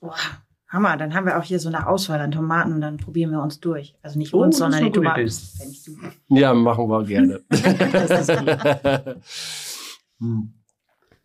[0.00, 0.16] Boah.
[0.70, 3.42] Hammer, dann haben wir auch hier so eine Auswahl an Tomaten und dann probieren wir
[3.42, 3.96] uns durch.
[4.02, 5.28] Also nicht oh, uns, sondern die Tomaten.
[6.28, 7.40] Ja, machen wir gerne.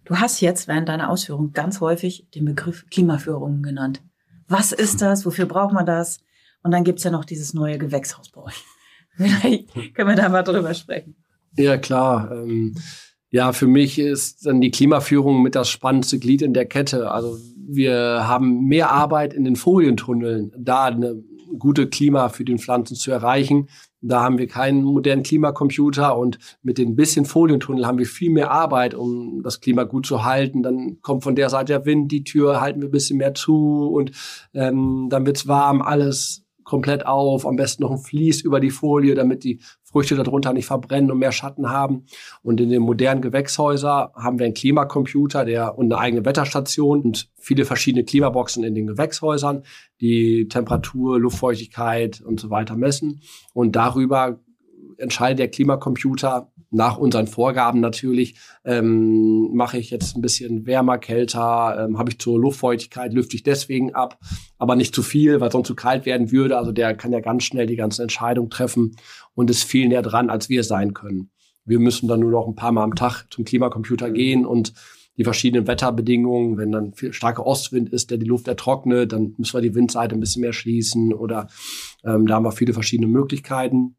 [0.05, 4.01] du hast jetzt während deiner Ausführung ganz häufig den Begriff Klimaführung genannt.
[4.47, 5.27] Was ist das?
[5.27, 6.19] Wofür braucht man das?
[6.63, 8.63] Und dann gibt's ja noch dieses neue Gewächshaus bei euch.
[9.15, 11.15] Vielleicht können wir da mal drüber sprechen.
[11.55, 12.31] Ja, klar.
[12.31, 12.75] Ähm,
[13.35, 17.11] ja, für mich ist dann die Klimaführung mit das spannendste Glied in der Kette.
[17.11, 21.21] Also wir haben mehr Arbeit in den Folientunneln, da eine
[21.59, 23.67] gute Klima für den Pflanzen zu erreichen.
[23.99, 28.51] Da haben wir keinen modernen Klimacomputer und mit den bisschen Folientunnel haben wir viel mehr
[28.51, 30.63] Arbeit, um das Klima gut zu halten.
[30.63, 33.89] Dann kommt von der Seite der Wind, die Tür halten wir ein bisschen mehr zu
[33.93, 34.11] und
[34.53, 39.15] ähm, dann wird's warm, alles komplett auf, am besten noch ein Vlies über die Folie,
[39.15, 42.05] damit die Früchte darunter nicht verbrennen und mehr Schatten haben.
[42.41, 47.29] Und in den modernen Gewächshäusern haben wir einen Klimacomputer der, und eine eigene Wetterstation und
[47.37, 49.63] viele verschiedene Klimaboxen in den Gewächshäusern,
[50.01, 53.21] die Temperatur, Luftfeuchtigkeit und so weiter messen.
[53.53, 54.39] Und darüber
[54.97, 61.85] entscheidet der Klimacomputer, nach unseren Vorgaben natürlich, ähm, mache ich jetzt ein bisschen wärmer, kälter,
[61.85, 64.19] ähm, habe ich zur Luftfeuchtigkeit, lüfte ich deswegen ab,
[64.57, 66.57] aber nicht zu viel, weil sonst zu kalt werden würde.
[66.57, 68.95] Also der kann ja ganz schnell die ganzen Entscheidungen treffen
[69.35, 71.31] und ist viel näher dran, als wir sein können.
[71.63, 74.73] Wir müssen dann nur noch ein paar Mal am Tag zum Klimacomputer gehen und
[75.17, 79.53] die verschiedenen Wetterbedingungen, wenn dann viel starker Ostwind ist, der die Luft ertrocknet, dann müssen
[79.53, 81.47] wir die Windseite ein bisschen mehr schließen oder
[82.03, 83.95] ähm, da haben wir viele verschiedene Möglichkeiten.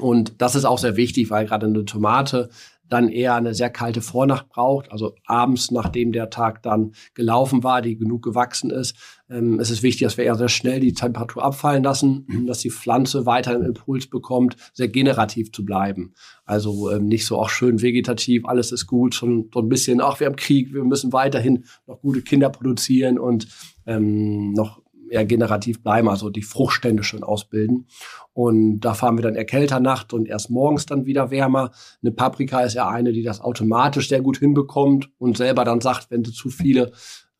[0.00, 2.50] Und das ist auch sehr wichtig, weil gerade eine Tomate
[2.90, 7.82] dann eher eine sehr kalte Vornacht braucht, also abends, nachdem der Tag dann gelaufen war,
[7.82, 8.96] die genug gewachsen ist.
[9.30, 12.70] Ähm, es ist wichtig, dass wir eher sehr schnell die Temperatur abfallen lassen, dass die
[12.70, 16.14] Pflanze weiter einen Impuls bekommt, sehr generativ zu bleiben.
[16.44, 20.18] Also ähm, nicht so auch schön vegetativ, alles ist gut, schon so ein bisschen, ach,
[20.18, 23.46] wir haben Krieg, wir müssen weiterhin noch gute Kinder produzieren und
[23.86, 27.86] ähm, noch eher generativ bleiben, also die Fruchtstände schön ausbilden.
[28.32, 31.72] Und da fahren wir dann eher kälter Nacht und erst morgens dann wieder wärmer.
[32.02, 36.10] Eine Paprika ist ja eine, die das automatisch sehr gut hinbekommt und selber dann sagt,
[36.10, 36.92] wenn du zu viele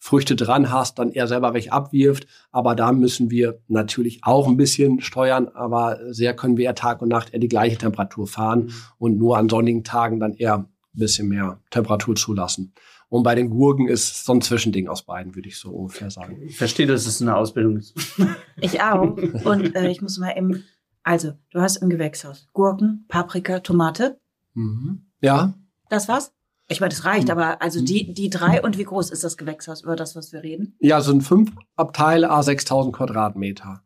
[0.02, 2.26] Früchte dran hast, dann eher selber welche abwirft.
[2.50, 7.02] Aber da müssen wir natürlich auch ein bisschen steuern, aber sehr können wir eher Tag
[7.02, 8.72] und Nacht eher die gleiche Temperatur fahren mhm.
[8.98, 12.72] und nur an sonnigen Tagen dann eher ein bisschen mehr Temperatur zulassen.
[13.10, 16.40] Und bei den Gurken ist so ein Zwischending aus beiden, würde ich so ungefähr sagen.
[16.46, 17.94] Ich verstehe, dass es eine Ausbildung ist.
[18.60, 19.16] Ich auch.
[19.44, 20.64] Und äh, ich muss mal eben,
[21.02, 24.20] also, du hast im Gewächshaus Gurken, Paprika, Tomate.
[24.54, 25.06] Mhm.
[25.20, 25.54] Ja.
[25.88, 26.32] Das war's?
[26.68, 27.32] Ich meine, das reicht, mhm.
[27.32, 30.44] aber also die, die drei und wie groß ist das Gewächshaus über das, was wir
[30.44, 30.76] reden?
[30.78, 33.82] Ja, so ein fünf Abteile, a 6000 Quadratmeter.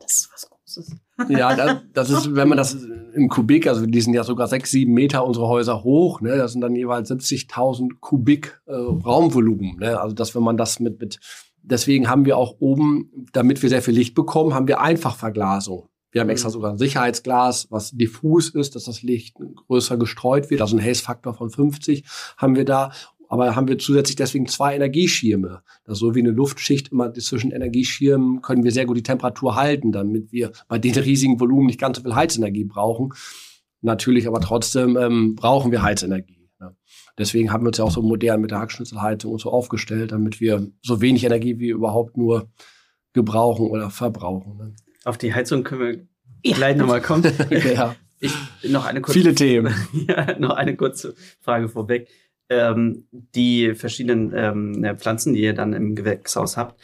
[0.00, 0.96] Das ist was Großes.
[1.28, 2.76] Ja, das, das, ist, wenn man das
[3.14, 6.52] im Kubik, also die sind ja sogar sechs, sieben Meter unsere Häuser hoch, ne, das
[6.52, 9.76] sind dann jeweils 70.000 Kubik äh, Raumvolumen.
[9.78, 11.20] Ne, also dass wenn man das mit, mit,
[11.62, 15.88] deswegen haben wir auch oben, damit wir sehr viel Licht bekommen, haben wir Einfachverglasung.
[16.12, 16.52] Wir haben extra mhm.
[16.52, 19.36] sogar ein Sicherheitsglas, was diffus ist, dass das Licht
[19.68, 20.60] größer gestreut wird.
[20.60, 22.04] Also ein Haze-Faktor von 50
[22.36, 22.92] haben wir da.
[23.30, 25.62] Aber haben wir zusätzlich deswegen zwei Energieschirme.
[25.84, 29.92] Das so wie eine Luftschicht immer zwischen Energieschirmen können wir sehr gut die Temperatur halten,
[29.92, 33.14] damit wir bei den riesigen Volumen nicht ganz so viel Heizenergie brauchen.
[33.82, 36.50] Natürlich aber trotzdem ähm, brauchen wir Heizenergie.
[36.58, 36.76] Ne?
[37.18, 40.40] Deswegen haben wir uns ja auch so modern mit der Hackschnitzelheizung und so aufgestellt, damit
[40.40, 42.50] wir so wenig Energie wie überhaupt nur
[43.12, 44.56] gebrauchen oder verbrauchen.
[44.56, 44.74] Ne?
[45.04, 46.06] Auf die Heizung können wir
[46.44, 46.56] ja.
[46.56, 47.22] gleich nochmal kommen.
[47.50, 47.94] ja.
[48.18, 48.34] Ich,
[48.68, 49.72] noch eine kurze, Viele Themen.
[50.08, 52.08] ja, noch eine kurze Frage vorweg
[52.50, 56.80] ähm, die verschiedenen ähm, Pflanzen, die ihr dann im Gewächshaus habt,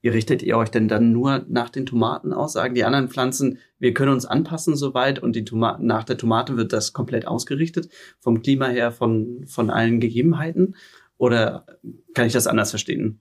[0.00, 2.52] Ihr richtet ihr euch denn dann nur nach den Tomaten aus?
[2.52, 6.56] Sagen die anderen Pflanzen, wir können uns anpassen soweit und die Tomaten, nach der Tomate
[6.56, 7.88] wird das komplett ausgerichtet
[8.20, 10.76] vom Klima her, von, von allen Gegebenheiten?
[11.16, 11.66] Oder
[12.14, 13.20] kann ich das anders verstehen?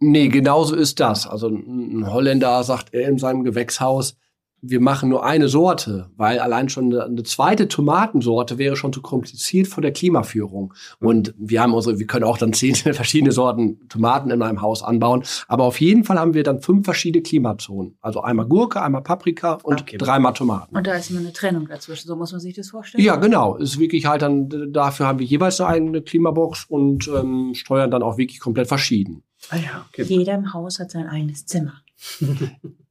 [0.00, 1.26] Nee, genauso ist das.
[1.26, 4.18] Also ein Holländer sagt er in seinem Gewächshaus,
[4.64, 9.66] wir machen nur eine Sorte, weil allein schon eine, zweite Tomatensorte wäre schon zu kompliziert
[9.66, 10.72] vor der Klimaführung.
[11.00, 14.84] Und wir haben unsere, wir können auch dann zehn verschiedene Sorten Tomaten in einem Haus
[14.84, 15.24] anbauen.
[15.48, 17.96] Aber auf jeden Fall haben wir dann fünf verschiedene Klimazonen.
[18.00, 19.98] Also einmal Gurke, einmal Paprika und okay.
[19.98, 20.76] dreimal Tomaten.
[20.76, 22.06] Und da ist immer eine Trennung dazwischen.
[22.06, 23.04] So muss man sich das vorstellen.
[23.04, 23.56] Ja, genau.
[23.56, 28.16] Ist wirklich halt dann, dafür haben wir jeweils eine Klimabox und ähm, steuern dann auch
[28.16, 29.24] wirklich komplett verschieden.
[29.50, 30.02] Ah ja, okay.
[30.04, 31.82] Jeder im Haus hat sein eigenes Zimmer.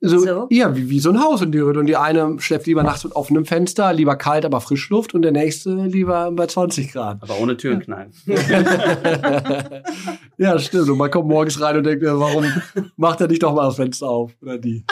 [0.04, 2.82] So, so, Ja, wie, wie so ein Haus in die Und die eine schläft lieber
[2.82, 5.14] nachts mit offenem Fenster, lieber kalt, aber Frischluft.
[5.14, 7.22] Und der nächste lieber bei 20 Grad.
[7.22, 8.12] Aber ohne Türen knallen.
[10.38, 10.90] ja, stimmt.
[10.90, 12.46] Und man kommt morgens rein und denkt, warum
[12.98, 14.32] macht er nicht doch mal das Fenster auf?
[14.42, 14.84] Oder die.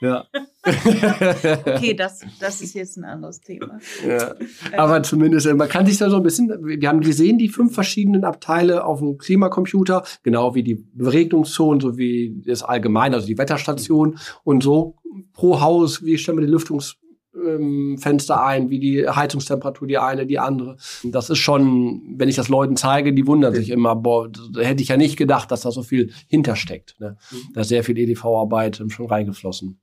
[0.00, 0.26] Ja.
[0.66, 3.78] okay, das, das ist jetzt ein anderes Thema.
[4.06, 4.34] Ja.
[4.76, 7.74] Aber zumindest, äh, man kann sich da so ein bisschen, wir haben gesehen, die fünf
[7.74, 13.38] verschiedenen Abteile auf dem Klimacomputer, genau wie die Beregnungszonen, so wie das allgemein, also die
[13.38, 14.96] Wetterstation und so
[15.32, 20.38] pro Haus, wie stellen wir die Lüftungsfenster ähm, ein, wie die Heizungstemperatur, die eine, die
[20.38, 20.76] andere.
[21.04, 24.88] Das ist schon, wenn ich das Leuten zeige, die wundern sich immer, boah, hätte ich
[24.88, 26.96] ja nicht gedacht, dass da so viel hintersteckt.
[26.98, 27.16] Ne?
[27.30, 27.36] Mhm.
[27.54, 29.78] Da ist sehr viel EDV-Arbeit schon reingeflossen.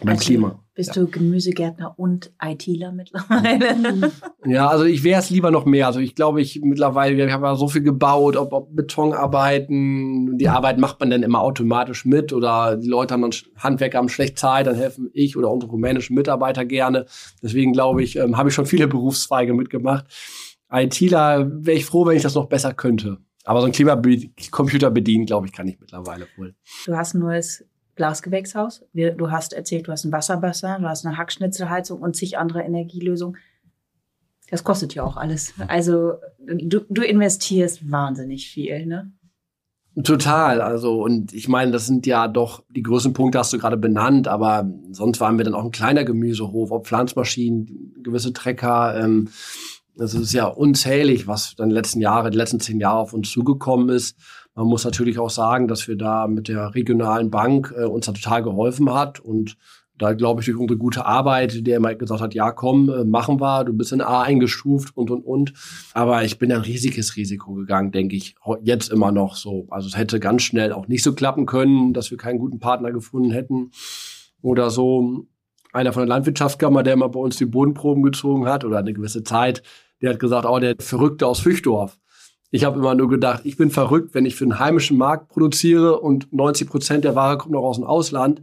[0.00, 0.64] Beim also, Klima.
[0.74, 1.02] Bist ja.
[1.02, 4.12] du Gemüsegärtner und ITler mittlerweile?
[4.46, 5.86] ja, also ich wäre es lieber noch mehr.
[5.86, 10.48] Also ich glaube, ich mittlerweile, wir haben ja so viel gebaut, ob, ob Betonarbeiten, die
[10.48, 14.38] Arbeit macht man dann immer automatisch mit oder die Leute haben dann Handwerker haben schlecht
[14.38, 17.06] Zeit, dann helfen ich oder unsere rumänischen Mitarbeiter gerne.
[17.42, 20.06] Deswegen glaube ich, ähm, habe ich schon viele Berufszweige mitgemacht.
[20.70, 23.18] ITler wäre ich froh, wenn ich das noch besser könnte.
[23.44, 26.54] Aber so ein Klimacomputer bedienen, glaube ich, kann ich mittlerweile wohl.
[26.84, 27.64] Du hast ein neues
[27.98, 28.84] Glasgewächshaus.
[28.94, 33.36] Du hast erzählt, du hast ein Wasserbassin, du hast eine Hackschnitzelheizung und zig andere Energielösungen.
[34.50, 35.52] Das kostet ja auch alles.
[35.66, 39.12] Also du, du investierst wahnsinnig viel, ne?
[40.04, 43.76] Total, also und ich meine, das sind ja doch die größten Punkte hast du gerade
[43.76, 49.28] benannt, aber sonst waren wir dann auch ein kleiner Gemüsehof, ob Pflanzmaschinen, gewisse Trecker, ähm,
[49.96, 53.88] das ist ja unzählig, was dann letzten Jahre, die letzten zehn Jahre auf uns zugekommen
[53.88, 54.16] ist.
[54.58, 58.12] Man muss natürlich auch sagen, dass wir da mit der regionalen Bank äh, uns da
[58.12, 59.56] total geholfen hat und
[59.96, 63.40] da glaube ich durch unsere gute Arbeit, der immer gesagt hat, ja komm, äh, machen
[63.40, 65.52] wir, du bist in A eingestuft und und und.
[65.94, 69.68] Aber ich bin ein riesiges Risiko gegangen, denke ich, jetzt immer noch so.
[69.70, 72.90] Also es hätte ganz schnell auch nicht so klappen können, dass wir keinen guten Partner
[72.90, 73.70] gefunden hätten
[74.42, 75.28] oder so.
[75.72, 79.22] Einer von der Landwirtschaftskammer, der immer bei uns die Bodenproben gezogen hat oder eine gewisse
[79.22, 79.62] Zeit,
[80.02, 81.96] der hat gesagt, oh, der Verrückte aus Füchdorf.
[82.50, 86.00] Ich habe immer nur gedacht, ich bin verrückt, wenn ich für den heimischen Markt produziere
[86.00, 88.42] und 90 Prozent der Ware kommt noch aus dem Ausland.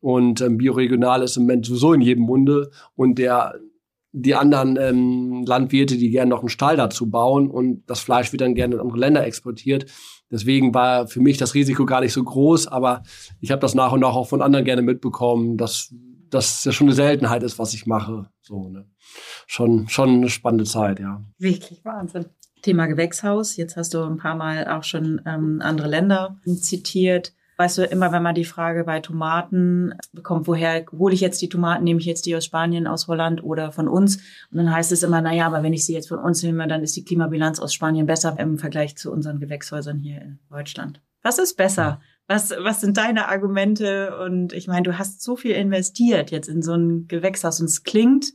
[0.00, 2.70] Und ähm, bioregional ist im Moment sowieso in jedem Munde.
[2.94, 3.54] Und der,
[4.12, 8.42] die anderen ähm, Landwirte, die gerne noch einen Stall dazu bauen und das Fleisch wird
[8.42, 9.86] dann gerne in andere Länder exportiert.
[10.30, 13.02] Deswegen war für mich das Risiko gar nicht so groß, aber
[13.40, 15.94] ich habe das nach und nach auch von anderen gerne mitbekommen, dass
[16.30, 18.28] das ja schon eine Seltenheit ist, was ich mache.
[18.42, 18.86] So, ne?
[19.46, 21.22] Schon, schon eine spannende Zeit, ja.
[21.38, 22.26] Wirklich Wahnsinn.
[22.64, 23.56] Thema Gewächshaus.
[23.56, 27.34] Jetzt hast du ein paar Mal auch schon ähm, andere Länder zitiert.
[27.56, 31.48] Weißt du, immer wenn man die Frage bei Tomaten bekommt, woher hole ich jetzt die
[31.48, 31.84] Tomaten?
[31.84, 34.16] Nehme ich jetzt die aus Spanien, aus Holland oder von uns?
[34.50, 36.82] Und dann heißt es immer, naja, aber wenn ich sie jetzt von uns nehme, dann
[36.82, 41.00] ist die Klimabilanz aus Spanien besser im Vergleich zu unseren Gewächshäusern hier in Deutschland.
[41.22, 42.00] Was ist besser?
[42.26, 44.18] Was, was sind deine Argumente?
[44.24, 47.84] Und ich meine, du hast so viel investiert jetzt in so ein Gewächshaus und es
[47.84, 48.32] klingt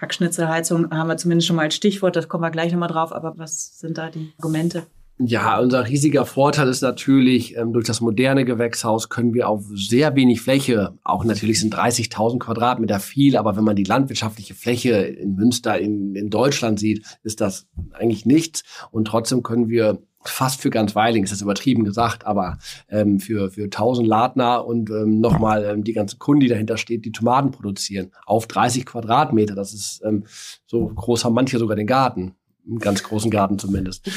[0.00, 3.34] Hackschnitzelheizung haben wir zumindest schon mal als Stichwort, das kommen wir gleich nochmal drauf, aber
[3.36, 4.86] was sind da die Argumente?
[5.22, 10.16] Ja, unser riesiger Vorteil ist natürlich, ähm, durch das moderne Gewächshaus können wir auf sehr
[10.16, 15.34] wenig Fläche, auch natürlich sind 30.000 Quadratmeter viel, aber wenn man die landwirtschaftliche Fläche in
[15.34, 18.62] Münster in, in Deutschland sieht, ist das eigentlich nichts.
[18.92, 23.50] Und trotzdem können wir fast für ganz Weiling, ist das übertrieben gesagt, aber ähm, für,
[23.50, 27.50] für 1000 Ladner und ähm, nochmal ähm, die ganze Kunden, die dahinter steht, die Tomaten
[27.50, 29.54] produzieren, auf 30 Quadratmeter.
[29.54, 30.24] Das ist ähm,
[30.66, 32.34] so groß haben manche sogar den Garten.
[32.68, 34.10] Einen ganz großen Garten zumindest.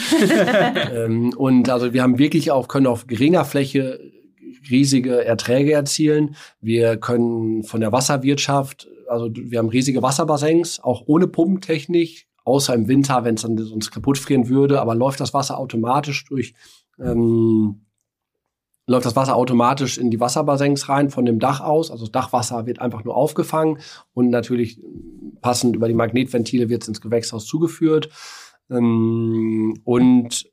[0.94, 4.00] ähm, und also wir haben wirklich auch, können auf geringer Fläche
[4.70, 6.36] riesige Erträge erzielen.
[6.60, 12.88] Wir können von der Wasserwirtschaft, also wir haben riesige Wasserbassins, auch ohne Pumpentechnik, außer im
[12.88, 16.54] Winter, wenn es dann uns kaputt frieren würde, aber läuft das Wasser automatisch durch,
[17.00, 17.86] ähm,
[18.86, 21.90] läuft das Wasser automatisch in die Wasserbassins rein von dem Dach aus.
[21.90, 23.80] Also das Dachwasser wird einfach nur aufgefangen
[24.14, 24.82] und natürlich
[25.42, 28.10] passend über die Magnetventile wird es ins Gewächshaus zugeführt.
[28.70, 30.46] Ähm, und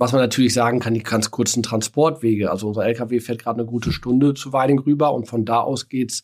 [0.00, 2.50] was man natürlich sagen kann, die ganz kurzen Transportwege.
[2.50, 5.88] Also unser LKW fährt gerade eine gute Stunde zu Weiding rüber und von da aus
[5.88, 6.22] geht's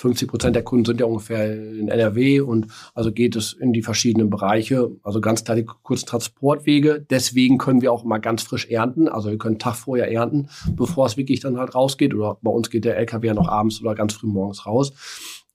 [0.00, 3.82] 50 Prozent der Kunden sind ja ungefähr in NRW und also geht es in die
[3.82, 4.90] verschiedenen Bereiche.
[5.02, 7.04] Also ganz klar die Transportwege.
[7.10, 9.08] Deswegen können wir auch mal ganz frisch ernten.
[9.08, 12.14] Also wir können Tag vorher ernten, bevor es wirklich dann halt rausgeht.
[12.14, 14.92] Oder bei uns geht der LKW ja noch abends oder ganz früh morgens raus.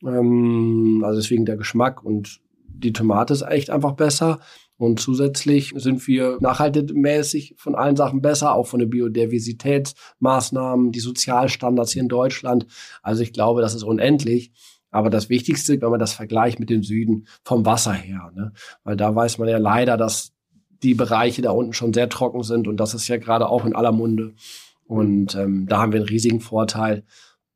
[0.04, 4.40] Ähm, also deswegen der Geschmack und die Tomate ist echt einfach besser.
[4.78, 11.94] Und zusätzlich sind wir nachhaltigmäßig von allen Sachen besser, auch von den Biodiversitätsmaßnahmen, die Sozialstandards
[11.94, 12.68] hier in Deutschland.
[13.02, 14.52] Also ich glaube, das ist unendlich.
[14.92, 18.32] Aber das Wichtigste, wenn man das vergleicht mit dem Süden, vom Wasser her.
[18.36, 18.54] Ne?
[18.84, 20.34] Weil da weiß man ja leider, dass
[20.84, 23.76] die Bereiche da unten schon sehr trocken sind und das ist ja gerade auch in
[23.76, 24.34] aller Munde.
[24.86, 27.04] Und ähm, da haben wir einen riesigen Vorteil.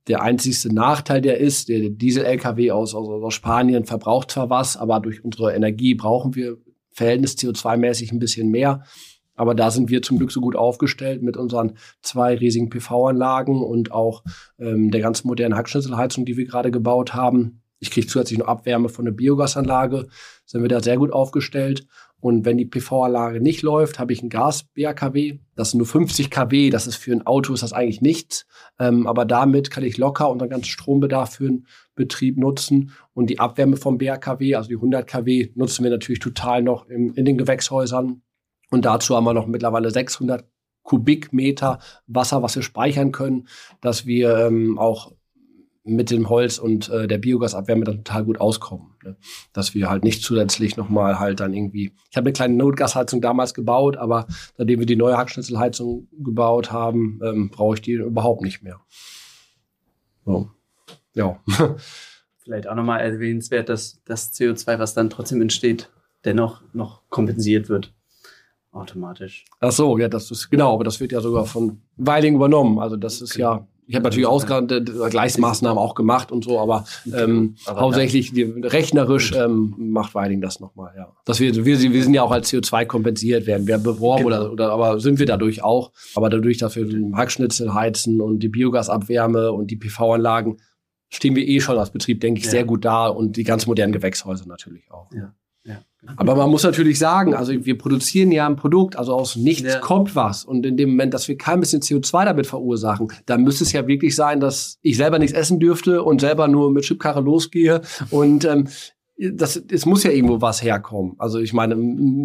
[0.08, 4.99] Der einzigste Nachteil, der ist, der Diesel-LKW aus, aus, aus Spanien verbraucht zwar was, aber
[4.99, 6.58] durch unsere Energie brauchen wir
[6.99, 8.83] Verhältnis CO2-mäßig ein bisschen mehr.
[9.35, 13.93] Aber da sind wir zum Glück so gut aufgestellt mit unseren zwei riesigen PV-Anlagen und
[13.93, 14.23] auch
[14.59, 17.62] ähm, der ganz modernen Hackschnitzelheizung, die wir gerade gebaut haben.
[17.79, 20.07] Ich kriege zusätzlich noch Abwärme von der Biogasanlage.
[20.45, 21.88] Sind wir da sehr gut aufgestellt.
[22.21, 25.39] Und wenn die PV-Anlage nicht läuft, habe ich ein Gas-BRKW.
[25.55, 26.69] Das sind nur 50 kW.
[26.69, 28.45] Das ist für ein Auto ist das eigentlich nichts.
[28.77, 32.91] Ähm, aber damit kann ich locker unseren ganzen Strombedarf für einen Betrieb nutzen.
[33.13, 37.13] Und die Abwärme vom BRKW, also die 100 kW, nutzen wir natürlich total noch im,
[37.13, 38.21] in den Gewächshäusern.
[38.69, 40.45] Und dazu haben wir noch mittlerweile 600
[40.84, 43.47] Kubikmeter Wasser, was wir speichern können,
[43.79, 45.13] dass wir ähm, auch
[45.95, 48.95] mit dem Holz und äh, der Biogasabwärme dann total gut auskommen.
[49.04, 49.17] Ne?
[49.54, 51.93] Dass wir halt nicht zusätzlich nochmal halt dann irgendwie.
[52.10, 57.19] Ich habe eine kleine Notgasheizung damals gebaut, aber seitdem wir die neue Hackschnitzelheizung gebaut haben,
[57.23, 58.80] ähm, brauche ich die überhaupt nicht mehr.
[60.25, 60.49] So.
[61.13, 61.39] Ja.
[62.38, 65.91] Vielleicht auch nochmal erwähnenswert, dass das CO2, was dann trotzdem entsteht,
[66.25, 67.93] dennoch noch kompensiert wird.
[68.71, 69.45] Automatisch.
[69.60, 72.80] Ach so, ja, das ist genau, aber das wird ja sogar von Weiling übernommen.
[72.80, 73.54] Also das ist genau.
[73.54, 78.43] ja ich habe natürlich ausgerannte Gleichsmaßnahmen auch gemacht und so, aber, ähm, aber hauptsächlich die,
[78.43, 81.12] rechnerisch ähm, macht Weiding das nochmal, ja.
[81.25, 84.41] Dass wir, wir, wir sind ja auch als CO2 kompensiert, werden wir beworben genau.
[84.41, 85.91] oder, oder aber sind wir dadurch auch.
[86.13, 90.58] Aber dadurch, dass wir den Hackschnitzel heizen und die Biogasabwärme und die PV-Anlagen,
[91.10, 92.52] stehen wir eh schon als Betrieb, denke ich, ja.
[92.52, 95.12] sehr gut da und die ganz modernen Gewächshäuser natürlich auch.
[95.13, 95.34] Ja.
[96.15, 99.79] Aber man muss natürlich sagen, also wir produzieren ja ein Produkt, also aus nichts ja.
[99.79, 100.45] kommt was.
[100.45, 103.85] Und in dem Moment, dass wir kein bisschen CO2 damit verursachen, dann müsste es ja
[103.85, 107.81] wirklich sein, dass ich selber nichts essen dürfte und selber nur mit Chipkarre losgehe.
[108.12, 108.69] Und ähm,
[109.17, 111.15] das, es muss ja irgendwo was herkommen.
[111.17, 111.75] Also ich meine,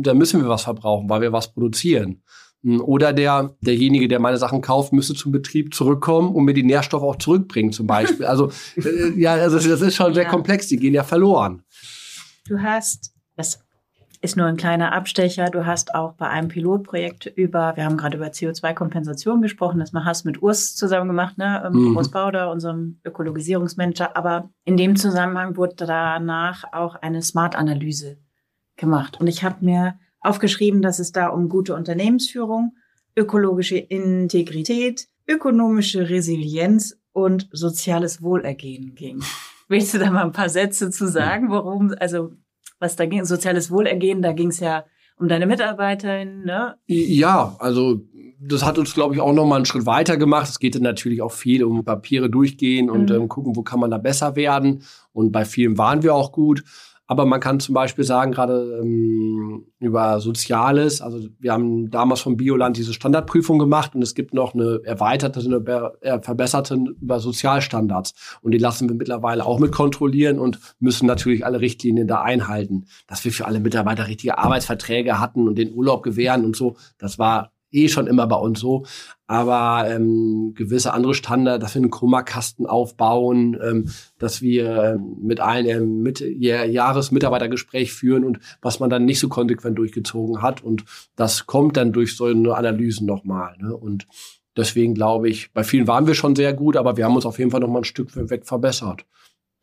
[0.03, 2.23] da müssen wir was verbrauchen, weil wir was produzieren.
[2.65, 7.03] Oder der, derjenige, der meine Sachen kauft, müsste zum Betrieb zurückkommen und mir die Nährstoffe
[7.03, 8.25] auch zurückbringen, zum Beispiel.
[8.25, 10.31] Also, äh, ja, also das ist schon sehr ja.
[10.31, 11.63] komplex, die gehen ja verloren.
[12.47, 13.65] Du hast das
[14.25, 15.51] ist nur ein kleiner Abstecher.
[15.51, 20.25] Du hast auch bei einem Pilotprojekt über, wir haben gerade über CO2-Kompensation gesprochen, das hast
[20.25, 21.63] mit Urs zusammen gemacht, ne?
[21.67, 21.97] Ähm, mhm.
[21.97, 24.17] Urs Bauder, unserem Ökologisierungsmanager.
[24.17, 28.17] Aber in dem Zusammenhang wurde danach auch eine Smart-Analyse
[28.77, 29.21] gemacht.
[29.21, 32.73] Und ich habe mir aufgeschrieben, dass es da um gute Unternehmensführung,
[33.15, 39.23] ökologische Integrität, ökonomische Resilienz und soziales Wohlergehen ging.
[39.69, 42.33] Willst du da mal ein paar Sätze zu sagen, worum, also
[42.79, 44.85] was da ging, soziales Wohlergehen, da ging es ja
[45.17, 46.77] um deine Mitarbeiterin, ne?
[46.87, 48.01] Ja, also
[48.41, 50.49] das hat uns, glaube ich, auch noch mal einen Schritt weiter gemacht.
[50.49, 53.17] Es geht dann natürlich auch viel um Papiere durchgehen und mhm.
[53.17, 54.83] ähm, gucken, wo kann man da besser werden.
[55.13, 56.65] Und bei vielen waren wir auch gut.
[57.07, 62.37] Aber man kann zum Beispiel sagen, gerade ähm, über Soziales, also wir haben damals vom
[62.37, 68.39] Bioland diese Standardprüfung gemacht und es gibt noch eine erweiterte, eine äh, verbesserte über Sozialstandards.
[68.41, 72.87] Und die lassen wir mittlerweile auch mit kontrollieren und müssen natürlich alle Richtlinien da einhalten.
[73.07, 77.19] Dass wir für alle Mitarbeiter richtige Arbeitsverträge hatten und den Urlaub gewähren und so, das
[77.19, 78.85] war eh schon immer bei uns so.
[79.27, 85.41] Aber ähm, gewisse andere Standards, dass wir einen Kummerkasten aufbauen, ähm, dass wir ähm, mit
[85.41, 90.63] allen ähm, mit Jahresmitarbeitergespräch führen und was man dann nicht so konsequent durchgezogen hat.
[90.63, 90.85] Und
[91.17, 93.57] das kommt dann durch so eine Analysen nochmal.
[93.59, 93.75] Ne?
[93.75, 94.07] Und
[94.57, 97.39] deswegen glaube ich, bei vielen waren wir schon sehr gut, aber wir haben uns auf
[97.39, 99.07] jeden Fall noch mal ein Stück weg verbessert.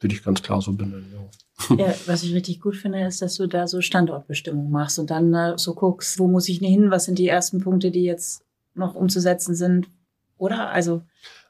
[0.01, 1.13] Würde ich ganz klar so benennen.
[1.13, 1.75] Ja.
[1.77, 5.33] Ja, was ich richtig gut finde, ist, dass du da so Standortbestimmung machst und dann
[5.33, 8.43] äh, so guckst, wo muss ich hin, was sind die ersten Punkte, die jetzt
[8.73, 9.87] noch umzusetzen sind,
[10.37, 10.69] oder?
[10.69, 11.03] Also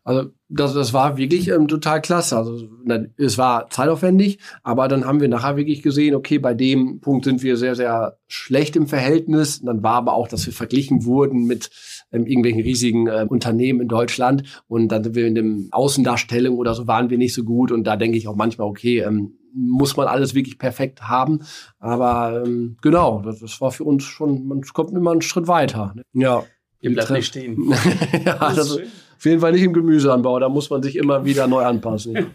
[0.03, 2.35] also das, das war wirklich ähm, total klasse.
[2.35, 7.01] Also na, es war zeitaufwendig, aber dann haben wir nachher wirklich gesehen, okay, bei dem
[7.01, 9.59] Punkt sind wir sehr, sehr schlecht im Verhältnis.
[9.59, 11.69] Und dann war aber auch, dass wir verglichen wurden mit
[12.11, 14.63] ähm, irgendwelchen riesigen äh, Unternehmen in Deutschland.
[14.67, 17.71] Und dann sind wir in dem Außendarstellung oder so waren wir nicht so gut.
[17.71, 21.41] Und da denke ich auch manchmal, okay, ähm, muss man alles wirklich perfekt haben.
[21.79, 25.93] Aber ähm, genau, das, das war für uns schon, man kommt immer einen Schritt weiter.
[25.95, 26.03] Ne?
[26.13, 26.43] Ja.
[26.79, 27.71] Ihr bleibt nicht stehen.
[28.25, 28.79] ja, das, das
[29.21, 30.39] auf jeden Fall nicht im Gemüseanbau.
[30.39, 32.31] Da muss man sich immer wieder neu anpassen.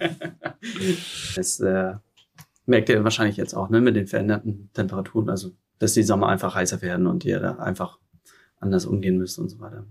[1.34, 1.94] das äh,
[2.64, 5.28] merkt ihr wahrscheinlich jetzt auch ne, mit den veränderten Temperaturen.
[5.28, 7.98] Also, dass die Sommer einfach heißer werden und ihr da einfach
[8.60, 9.84] anders umgehen müsst und so weiter.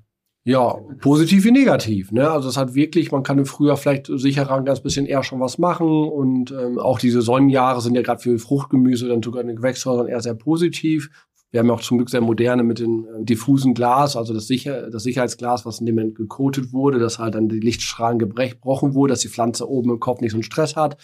[0.46, 2.14] Ja, positiv wie negativ.
[2.14, 2.32] Ne?
[2.32, 5.42] Also es hat wirklich, man kann im Frühjahr vielleicht sicherer ein ganz bisschen eher schon
[5.42, 9.48] was machen und ähm, auch diese Sonnenjahre sind ja gerade für Fruchtgemüse dann sogar in
[9.48, 11.10] den Gewächshäusern eher sehr positiv.
[11.56, 14.46] Wir haben ja auch zum Glück sehr moderne mit dem äh, diffusen Glas, also das,
[14.46, 18.94] Sicher das Sicherheitsglas, was in dem Moment gekotet wurde, dass halt dann die Lichtstrahlen gebrochen
[18.94, 20.98] wurde, dass die Pflanze oben im Kopf nicht so einen Stress hat.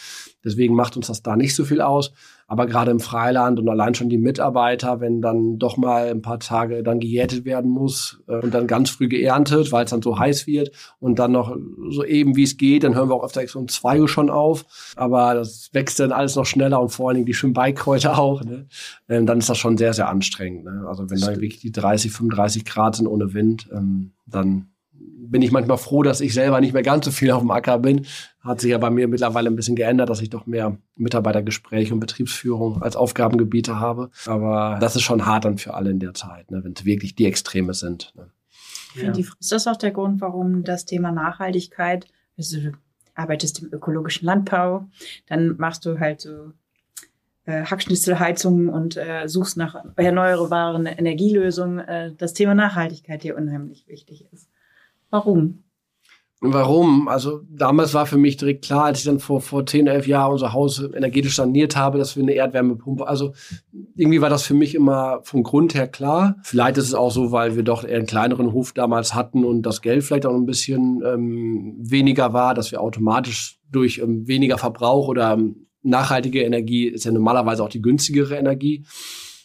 [0.44, 2.12] Deswegen macht uns das da nicht so viel aus.
[2.48, 6.40] Aber gerade im Freiland und allein schon die Mitarbeiter, wenn dann doch mal ein paar
[6.40, 10.20] Tage dann gejätet werden muss äh, und dann ganz früh geerntet, weil es dann so
[10.20, 11.56] heiß wird und dann noch
[11.90, 14.66] so eben wie es geht, dann hören wir auch öfter um zwei Uhr schon auf.
[14.98, 18.44] Aber das wächst dann alles noch schneller und vor allen Dingen die schönen Beikräuter auch.
[18.44, 18.68] Ne?
[19.08, 20.66] Ähm, dann ist das schon sehr, sehr anstrengend.
[20.66, 20.86] Ne?
[20.88, 24.72] Also wenn da wirklich die 30, 35 Grad sind ohne Wind, ähm, dann
[25.32, 27.80] bin ich manchmal froh, dass ich selber nicht mehr ganz so viel auf dem Acker
[27.80, 28.06] bin.
[28.42, 32.02] Hat sich ja bei mir mittlerweile ein bisschen geändert, dass ich doch mehr Mitarbeitergespräche und
[32.02, 34.12] Betriebsführung als Aufgabengebiete habe.
[34.26, 37.16] Aber das ist schon hart dann für alle in der Zeit, ne, wenn es wirklich
[37.16, 38.14] die Extreme sind.
[38.16, 38.30] Ne.
[39.02, 39.14] Ja.
[39.14, 42.08] Ist das auch der Grund, warum das Thema Nachhaltigkeit,
[42.38, 42.72] also du
[43.16, 44.90] arbeitest im ökologischen Landbau,
[45.28, 46.52] dann machst du halt so
[47.46, 54.26] äh, Hackschnitzelheizungen und äh, suchst nach erneuerbaren Energielösungen, äh, das Thema Nachhaltigkeit hier unheimlich wichtig
[54.34, 54.50] ist.
[55.12, 55.64] Warum?
[56.44, 57.08] Warum?
[57.08, 60.32] Also damals war für mich direkt klar, als ich dann vor, vor 10, 11 Jahren
[60.32, 63.34] unser Haus energetisch saniert habe, dass wir eine Erdwärmepumpe, also
[63.96, 66.38] irgendwie war das für mich immer vom Grund her klar.
[66.42, 69.62] Vielleicht ist es auch so, weil wir doch eher einen kleineren Hof damals hatten und
[69.68, 74.58] das Geld vielleicht auch ein bisschen ähm, weniger war, dass wir automatisch durch ähm, weniger
[74.58, 78.84] Verbrauch oder ähm, nachhaltige Energie ist ja normalerweise auch die günstigere Energie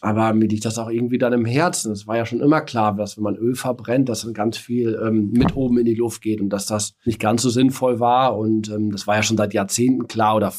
[0.07, 1.91] aber mir liegt das auch irgendwie dann im Herzen.
[1.91, 4.97] Es war ja schon immer klar, dass wenn man Öl verbrennt, dass dann ganz viel
[5.03, 8.37] ähm, mit oben in die Luft geht und dass das nicht ganz so sinnvoll war.
[8.37, 10.53] Und ähm, das war ja schon seit Jahrzehnten klar oder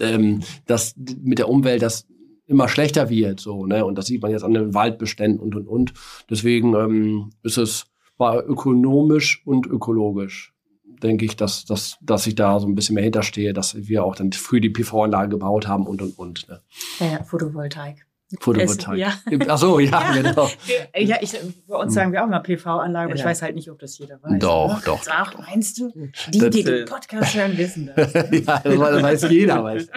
[0.00, 2.06] ähm, dass mit der Umwelt das
[2.46, 3.38] immer schlechter wird.
[3.38, 3.84] So, ne?
[3.84, 5.92] Und das sieht man jetzt an den Waldbeständen und und und.
[6.30, 7.84] Deswegen ähm, ist es
[8.16, 10.54] war ökonomisch und ökologisch
[11.02, 14.16] denke ich, dass, dass, dass ich da so ein bisschen mehr hinterstehe, dass wir auch
[14.16, 16.48] dann früh die PV-Anlage gebaut haben und und und.
[16.48, 16.60] Ne?
[16.98, 18.07] Ja, Photovoltaik.
[18.40, 18.98] Photovoltaik.
[18.98, 19.12] ja.
[19.48, 20.22] Ach so, ja, ja.
[20.22, 20.50] genau.
[20.94, 21.34] Ja, ich,
[21.66, 23.20] bei uns sagen wir auch mal PV-Anlage, aber ja.
[23.20, 24.38] ich weiß halt nicht, ob das jeder weiß.
[24.38, 24.82] Doch, oder?
[24.84, 25.02] doch.
[25.02, 25.90] Sag, meinst du?
[26.28, 28.12] Die, das, die den Podcast hören, wissen das.
[28.30, 29.64] ja, das weiß jeder.
[29.64, 29.88] Weiß.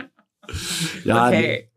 [1.03, 1.69] Ja, okay.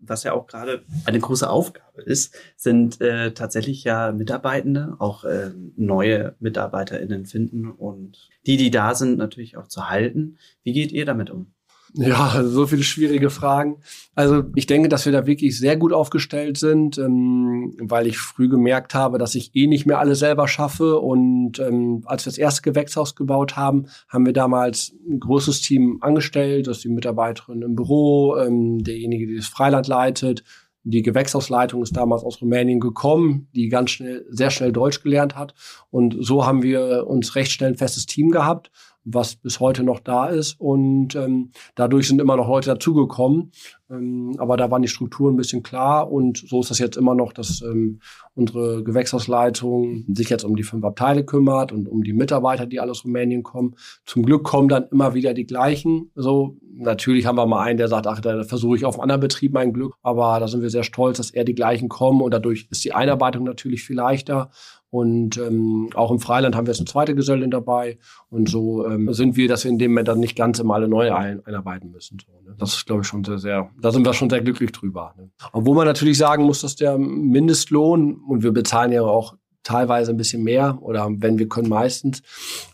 [0.00, 5.50] Was ja auch gerade eine große Aufgabe ist, sind äh, tatsächlich ja Mitarbeitende, auch äh,
[5.76, 10.38] neue MitarbeiterInnen finden und die, die da sind, natürlich auch zu halten.
[10.62, 11.52] Wie geht ihr damit um?
[11.94, 13.76] Ja, so viele schwierige Fragen.
[14.14, 18.48] Also ich denke, dass wir da wirklich sehr gut aufgestellt sind, ähm, weil ich früh
[18.48, 20.98] gemerkt habe, dass ich eh nicht mehr alles selber schaffe.
[20.98, 25.98] Und ähm, als wir das erste Gewächshaus gebaut haben, haben wir damals ein großes Team
[26.00, 30.44] angestellt, das die Mitarbeiterin im Büro, ähm, derjenige, die das Freiland leitet.
[30.84, 35.54] Die Gewächshausleitung ist damals aus Rumänien gekommen, die ganz schnell, sehr schnell Deutsch gelernt hat.
[35.90, 38.70] Und so haben wir uns recht schnell ein festes Team gehabt
[39.04, 40.60] was bis heute noch da ist.
[40.60, 43.52] Und ähm, dadurch sind immer noch Leute dazugekommen.
[43.92, 46.10] Ähm, aber da waren die Strukturen ein bisschen klar.
[46.10, 48.00] Und so ist das jetzt immer noch, dass ähm,
[48.34, 52.90] unsere Gewächshausleitung sich jetzt um die fünf Abteile kümmert und um die Mitarbeiter, die alle
[52.90, 53.74] aus Rumänien kommen.
[54.04, 56.10] Zum Glück kommen dann immer wieder die gleichen.
[56.14, 59.20] So, natürlich haben wir mal einen, der sagt, ach, da versuche ich auf einem anderen
[59.20, 59.94] Betrieb mein Glück.
[60.02, 62.22] Aber da sind wir sehr stolz, dass eher die gleichen kommen.
[62.22, 64.50] Und dadurch ist die Einarbeitung natürlich viel leichter.
[64.90, 67.98] Und ähm, auch im Freiland haben wir jetzt eine zweite Gesellin dabei.
[68.28, 70.86] Und so ähm, sind wir, dass wir in dem Moment dann nicht ganz immer alle
[70.86, 72.18] neu ein einarbeiten müssen.
[72.20, 72.41] So?
[72.58, 75.14] Das ist, glaube ich, schon sehr, sehr, da sind wir schon sehr glücklich drüber.
[75.16, 75.30] Ne?
[75.52, 80.16] Obwohl man natürlich sagen muss, dass der Mindestlohn, und wir bezahlen ja auch teilweise ein
[80.16, 82.22] bisschen mehr oder wenn wir können meistens.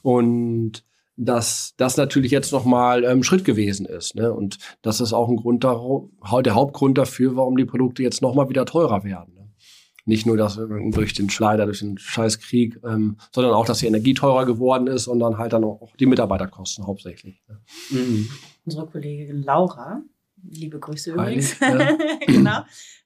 [0.03, 0.85] Und
[1.16, 4.14] dass das natürlich jetzt nochmal ähm, Schritt gewesen ist.
[4.14, 4.33] Ne?
[4.33, 8.64] Und das ist auch ein Grund, der Hauptgrund dafür, warum die Produkte jetzt nochmal wieder
[8.64, 9.35] teurer werden.
[10.09, 14.14] Nicht nur dass durch den Schleider, durch den Scheißkrieg, ähm, sondern auch, dass die Energie
[14.14, 17.43] teurer geworden ist und dann halt dann auch die Mitarbeiterkosten hauptsächlich.
[17.47, 17.59] Ne?
[17.91, 18.31] Mhm.
[18.68, 20.02] Unsere Kollegin Laura,
[20.42, 21.96] liebe Grüße übrigens, ja.
[22.26, 22.60] genau,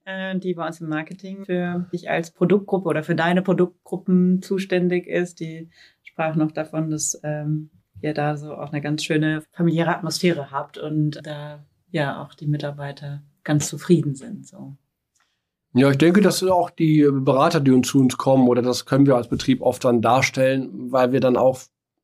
[0.05, 5.07] äh, die bei uns im Marketing für dich als Produktgruppe oder für deine Produktgruppen zuständig
[5.07, 5.71] ist, die
[6.03, 10.79] sprach noch davon, dass ähm, ihr da so auch eine ganz schöne familiäre Atmosphäre habt
[10.79, 14.49] und da ja auch die Mitarbeiter ganz zufrieden sind.
[14.49, 14.77] So.
[15.75, 18.85] Ja, ich denke, das sind auch die Berater, die uns zu uns kommen, oder das
[18.85, 21.61] können wir als Betrieb oft dann darstellen, weil wir dann auch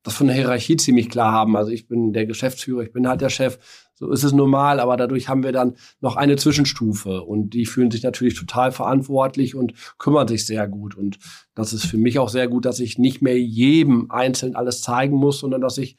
[0.09, 1.57] das von der Hierarchie ziemlich klar haben.
[1.57, 3.59] Also ich bin der Geschäftsführer, ich bin halt der Chef.
[3.95, 7.91] So ist es normal, aber dadurch haben wir dann noch eine Zwischenstufe und die fühlen
[7.91, 10.97] sich natürlich total verantwortlich und kümmern sich sehr gut.
[10.97, 11.19] Und
[11.55, 15.17] das ist für mich auch sehr gut, dass ich nicht mehr jedem einzeln alles zeigen
[15.17, 15.97] muss, sondern dass ich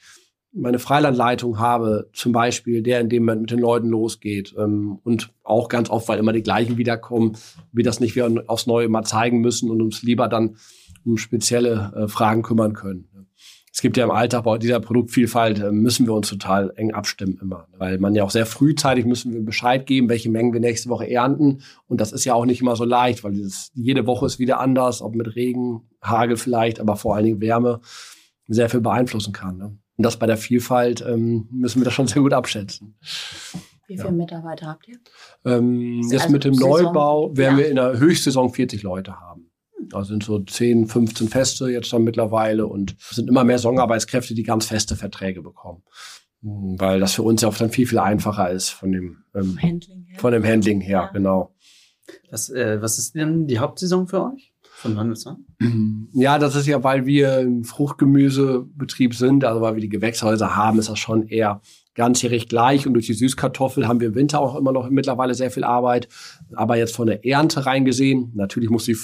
[0.52, 5.32] meine Freilandleitung habe, zum Beispiel, der in dem Moment mit den Leuten losgeht ähm, und
[5.44, 7.38] auch ganz oft, weil immer die gleichen wiederkommen,
[7.72, 10.56] wir das nicht wieder aufs Neue mal zeigen müssen und uns lieber dann
[11.06, 13.09] um spezielle äh, Fragen kümmern können
[13.72, 17.38] es gibt ja im Alltag bei dieser Produktvielfalt, äh, müssen wir uns total eng abstimmen
[17.42, 17.68] immer.
[17.78, 21.10] Weil man ja auch sehr frühzeitig müssen wir Bescheid geben, welche Mengen wir nächste Woche
[21.10, 21.62] ernten.
[21.88, 24.60] Und das ist ja auch nicht immer so leicht, weil dieses, jede Woche ist wieder
[24.60, 27.82] anders, ob mit Regen, Hagel vielleicht, aber vor allen Dingen Wärme
[28.48, 29.58] sehr viel beeinflussen kann.
[29.58, 29.78] Ne?
[29.98, 32.96] Und das bei der Vielfalt ähm, müssen wir das schon sehr gut abschätzen.
[33.88, 34.12] Wie viele ja.
[34.12, 34.98] Mitarbeiter habt ihr?
[35.46, 37.64] Ähm, jetzt also mit dem Saison, Neubau werden ja.
[37.64, 39.49] wir in der Höchstsaison 40 Leute haben.
[39.92, 44.34] Da sind so 10, 15 Feste jetzt dann mittlerweile und es sind immer mehr Saisonarbeitskräfte,
[44.34, 45.84] die ganz feste Verträge bekommen.
[46.42, 49.58] Hm, weil das für uns ja oft dann viel, viel einfacher ist von dem, ähm,
[49.62, 50.20] Handling her.
[50.20, 51.12] Von dem Handling her, ja.
[51.12, 51.56] genau.
[52.32, 54.54] Was, äh, was ist denn die Hauptsaison für euch?
[54.80, 55.46] Von wann bis wann?
[56.14, 60.80] Ja, das ist ja, weil wir ein Fruchtgemüsebetrieb sind, also weil wir die Gewächshäuser haben,
[60.80, 61.62] ist das schon eher
[61.96, 62.88] ganzjährig gleich.
[62.88, 66.08] Und durch die Süßkartoffel haben wir im Winter auch immer noch mittlerweile sehr viel Arbeit.
[66.56, 68.98] Aber jetzt von der Ernte reingesehen, natürlich muss die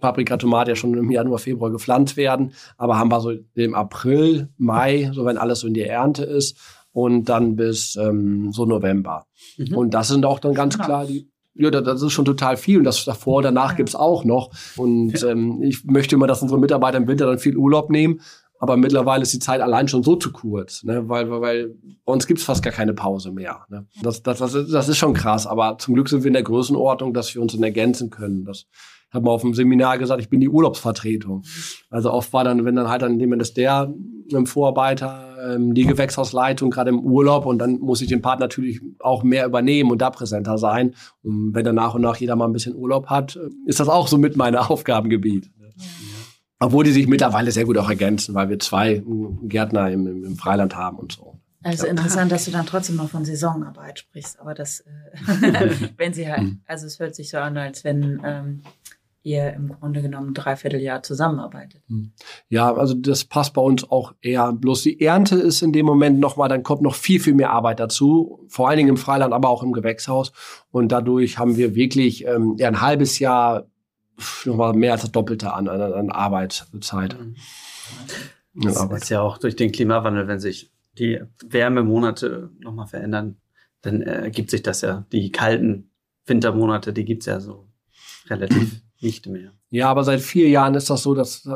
[0.00, 4.48] Paprika, Tomate ja schon im Januar, Februar gepflanzt werden, aber haben wir so im April,
[4.58, 6.58] Mai, so wenn alles so in der Ernte ist
[6.92, 9.26] und dann bis ähm, so November.
[9.56, 9.76] Mhm.
[9.76, 11.28] Und das sind auch dann ganz klar die
[11.58, 13.76] ja, das ist schon total viel und das davor, danach ja.
[13.76, 14.50] gibt's auch noch.
[14.76, 18.20] Und ähm, ich möchte immer, dass unsere Mitarbeiter im Winter dann viel Urlaub nehmen,
[18.58, 21.08] aber mittlerweile ist die Zeit allein schon so zu kurz, ne?
[21.08, 21.66] weil, weil bei
[22.04, 23.66] uns gibt's fast gar keine Pause mehr.
[23.68, 23.86] Ne?
[24.02, 26.42] Das, das, das, ist, das ist schon krass, aber zum Glück sind wir in der
[26.42, 28.44] Größenordnung, dass wir uns dann ergänzen können.
[28.44, 28.66] Das
[29.12, 31.42] habe mal auf dem Seminar gesagt, ich bin die Urlaubsvertretung.
[31.90, 33.92] Also oft war dann, wenn dann halt dann jemand der
[34.32, 38.80] im Vorarbeiter, ähm, die Gewächshausleitung gerade im Urlaub und dann muss ich den Part natürlich
[38.98, 40.94] auch mehr übernehmen und da präsenter sein.
[41.22, 43.88] Und wenn dann nach und nach jeder mal ein bisschen Urlaub hat, äh, ist das
[43.88, 45.50] auch so mit meinem Aufgabengebiet.
[45.58, 45.66] Ja.
[46.58, 49.02] Obwohl die sich mittlerweile sehr gut auch ergänzen, weil wir zwei
[49.42, 51.38] Gärtner im, im, Freiland haben und so.
[51.62, 56.28] Also interessant, dass du dann trotzdem noch von Saisonarbeit sprichst, aber das, äh, wenn sie
[56.28, 56.60] halt, hm.
[56.66, 58.62] also es hört sich so an, als wenn ähm,
[59.26, 61.82] ihr im Grunde genommen ein Dreivierteljahr zusammenarbeitet.
[61.88, 62.12] Hm.
[62.48, 64.52] Ja, also das passt bei uns auch eher.
[64.52, 67.80] Bloß die Ernte ist in dem Moment nochmal, dann kommt noch viel, viel mehr Arbeit
[67.80, 68.44] dazu.
[68.46, 70.30] Vor allen Dingen im Freiland, aber auch im Gewächshaus.
[70.70, 73.66] Und dadurch haben wir wirklich ähm, ja, ein halbes Jahr
[74.44, 77.18] nochmal mehr als das Doppelte an, an, an Arbeitszeit.
[77.18, 77.34] Mhm.
[78.54, 79.02] Das Arbeit.
[79.02, 83.36] ist ja auch durch den Klimawandel, wenn sich die Wärmemonate nochmal verändern,
[83.82, 85.04] dann ergibt sich das ja.
[85.12, 85.90] Die kalten
[86.26, 87.68] Wintermonate, die gibt's ja so
[88.28, 89.52] relativ nicht mehr.
[89.70, 91.48] Ja, aber seit vier Jahren ist das so, dass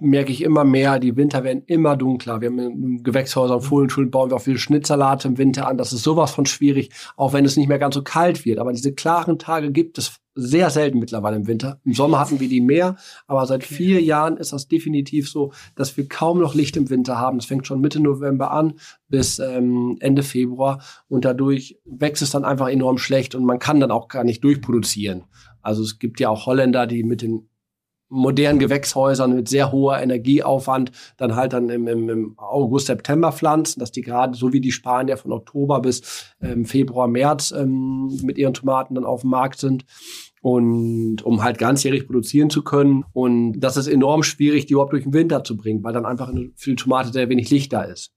[0.00, 2.40] merke ich immer mehr, die Winter werden immer dunkler.
[2.40, 5.78] Wir haben in Gewächshäusern, Fohlenschulen bauen wir auch viele Schnitzsalate im Winter an.
[5.78, 8.58] Das ist sowas von schwierig, auch wenn es nicht mehr ganz so kalt wird.
[8.58, 11.80] Aber diese klaren Tage gibt es sehr selten mittlerweile im Winter.
[11.84, 15.96] Im Sommer hatten wir die mehr, aber seit vier Jahren ist das definitiv so, dass
[15.96, 17.38] wir kaum noch Licht im Winter haben.
[17.38, 18.74] Das fängt schon Mitte November an
[19.08, 23.80] bis ähm, Ende Februar und dadurch wächst es dann einfach enorm schlecht und man kann
[23.80, 25.24] dann auch gar nicht durchproduzieren.
[25.62, 27.48] Also es gibt ja auch Holländer, die mit den
[28.10, 33.78] modernen Gewächshäusern mit sehr hoher Energieaufwand dann halt dann im, im, im August, September pflanzen,
[33.80, 38.36] dass die gerade so wie die Spanier von Oktober bis ähm, Februar, März ähm, mit
[38.36, 39.84] ihren Tomaten dann auf dem Markt sind
[40.42, 43.04] und um halt ganzjährig produzieren zu können.
[43.12, 46.32] Und das ist enorm schwierig, die überhaupt durch den Winter zu bringen, weil dann einfach
[46.56, 48.12] für die Tomate sehr wenig Licht da ist.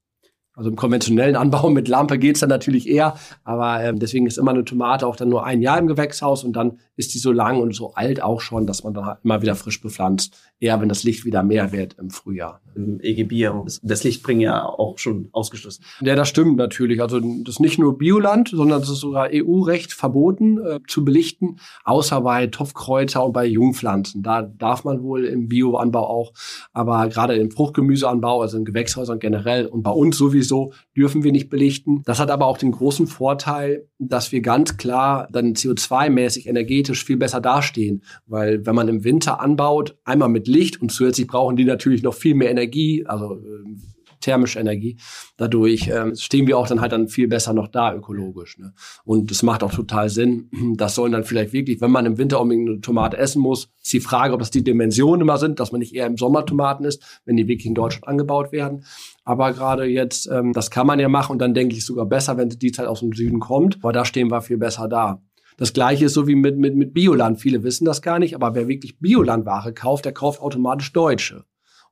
[0.55, 4.51] Also im konventionellen Anbau mit Lampe geht's dann natürlich eher, aber ähm, deswegen ist immer
[4.51, 7.59] eine Tomate auch dann nur ein Jahr im Gewächshaus und dann ist die so lang
[7.59, 10.37] und so alt auch schon, dass man dann halt immer wieder frisch bepflanzt.
[10.63, 12.59] Eher, wenn das Licht wieder mehr wird im Frühjahr.
[12.75, 15.83] Im EG Bier, das Licht bringen ja auch schon ausgeschlossen.
[16.01, 17.01] Ja, das stimmt natürlich.
[17.01, 21.59] Also das ist nicht nur Bioland, sondern es ist sogar EU-Recht verboten äh, zu belichten,
[21.83, 24.23] außer bei Topfkräuter und bei Jungpflanzen.
[24.23, 26.33] Da darf man wohl im Bioanbau auch,
[26.71, 31.49] aber gerade im Fruchtgemüseanbau, also in Gewächshäusern generell und bei uns sowieso dürfen wir nicht
[31.49, 32.01] belichten.
[32.05, 37.05] Das hat aber auch den großen Vorteil, dass wir ganz klar dann CO2-mäßig Energie energetisch
[37.05, 38.03] viel besser dastehen.
[38.25, 42.13] Weil wenn man im Winter anbaut, einmal mit Licht und zusätzlich brauchen die natürlich noch
[42.13, 43.75] viel mehr Energie, also äh,
[44.23, 44.97] thermische Energie.
[45.37, 48.57] Dadurch äh, stehen wir auch dann halt dann viel besser noch da ökologisch.
[48.57, 48.73] Ne?
[49.03, 50.49] Und das macht auch total Sinn.
[50.75, 53.93] Das sollen dann vielleicht wirklich, wenn man im Winter unbedingt eine Tomate essen muss, ist
[53.93, 56.83] die Frage, ob das die Dimensionen immer sind, dass man nicht eher im Sommer Tomaten
[56.83, 58.85] isst, wenn die wirklich in Deutschland angebaut werden.
[59.23, 62.37] Aber gerade jetzt, ähm, das kann man ja machen und dann denke ich sogar besser,
[62.37, 65.21] wenn die Zeit aus dem Süden kommt, weil da stehen wir viel besser da.
[65.57, 67.39] Das gleiche ist so wie mit, mit, mit Bioland.
[67.39, 71.45] Viele wissen das gar nicht, aber wer wirklich Biolandware kauft, der kauft automatisch Deutsche.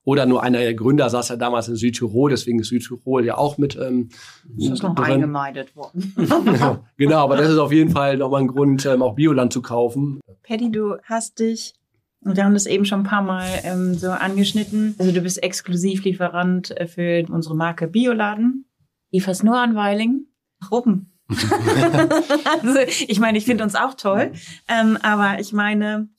[0.03, 3.59] Oder nur einer der Gründer saß ja damals in Südtirol, deswegen ist Südtirol ja auch
[3.59, 3.75] mit.
[3.75, 4.09] Ähm,
[4.57, 5.05] das ist noch drin.
[5.05, 6.15] eingemeindet worden.
[6.97, 10.19] genau, aber das ist auf jeden Fall nochmal ein Grund, ähm, auch Bioland zu kaufen.
[10.41, 11.75] Paddy, du hast dich
[12.23, 14.95] wir haben das eben schon ein paar Mal ähm, so angeschnitten.
[14.99, 18.65] Also du bist Exklusivlieferant äh, für unsere Marke Bioladen.
[19.09, 20.27] Lieferst nur an Weiling.
[20.59, 21.07] Warum?
[22.61, 24.31] also, ich meine, ich finde uns auch toll,
[24.67, 26.09] ähm, aber ich meine,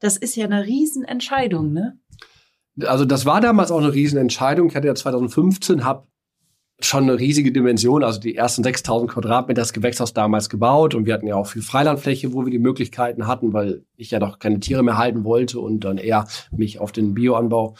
[0.00, 1.98] das ist ja eine Riesenentscheidung, ne?
[2.86, 4.68] Also das war damals auch eine Riesenentscheidung.
[4.68, 6.06] Ich hatte ja 2015, habe
[6.84, 11.14] schon eine riesige Dimension, also die ersten 6000 Quadratmeter das Gewächshaus damals gebaut und wir
[11.14, 14.60] hatten ja auch viel Freilandfläche, wo wir die Möglichkeiten hatten, weil ich ja doch keine
[14.60, 17.76] Tiere mehr halten wollte und dann eher mich auf den Bioanbau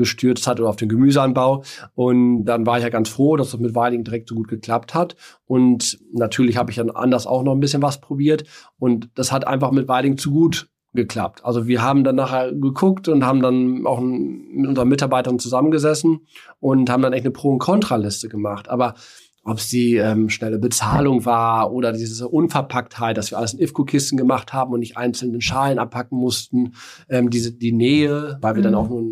[0.00, 1.62] gestürzt hat oder auf den Gemüseanbau.
[1.94, 4.94] Und dann war ich ja ganz froh, dass das mit Weiling direkt so gut geklappt
[4.94, 5.14] hat.
[5.46, 8.44] Und natürlich habe ich dann anders auch noch ein bisschen was probiert.
[8.78, 11.44] Und das hat einfach mit Weiling zu gut geklappt.
[11.44, 16.26] Also wir haben dann nachher geguckt und haben dann auch mit unseren Mitarbeitern zusammengesessen
[16.58, 18.68] und haben dann echt eine Pro- und Kontraliste gemacht.
[18.68, 18.94] Aber
[19.42, 24.18] ob es die ähm, schnelle Bezahlung war oder diese Unverpacktheit, dass wir alles in IFCO-Kisten
[24.18, 26.74] gemacht haben und nicht einzeln in Schalen abpacken mussten,
[27.08, 28.64] ähm, diese die Nähe, weil wir mhm.
[28.64, 29.02] dann auch nur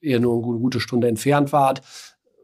[0.00, 1.78] eher nur eine gute Stunde entfernt waren,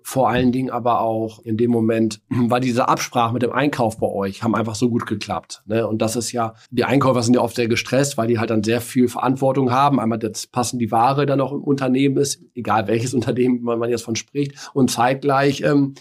[0.07, 4.07] vor allen Dingen aber auch in dem Moment war diese Absprache mit dem Einkauf bei
[4.07, 5.65] euch, haben einfach so gut geklappt.
[5.67, 5.85] Ne?
[5.85, 8.63] Und das ist ja, die Einkäufer sind ja oft sehr gestresst, weil die halt dann
[8.63, 9.99] sehr viel Verantwortung haben.
[9.99, 14.05] Einmal das passen die Ware dann auch im Unternehmen ist, egal welches Unternehmen man jetzt
[14.05, 14.71] von spricht.
[14.75, 15.95] Und zeitgleich ähm,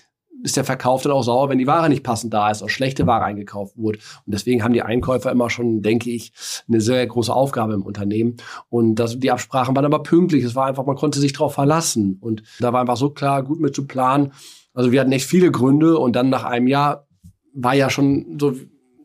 [0.46, 3.08] ist der Verkauf dann auch sauer, wenn die Ware nicht passend da ist, oder schlechte
[3.08, 3.98] Ware eingekauft wurde.
[4.26, 6.32] Und deswegen haben die Einkäufer immer schon, denke ich,
[6.68, 8.38] eine sehr große Aufgabe im Unternehmen.
[8.70, 10.43] Und das, die Absprachen waren aber pünktlich.
[10.43, 12.20] Es war einfach, man konnte sich darauf verlassen.
[12.22, 14.34] Und da war einfach so klar, gut mit zu planen.
[14.76, 17.08] Also wir hatten echt viele Gründe und dann nach einem Jahr
[17.54, 18.54] war ja schon so,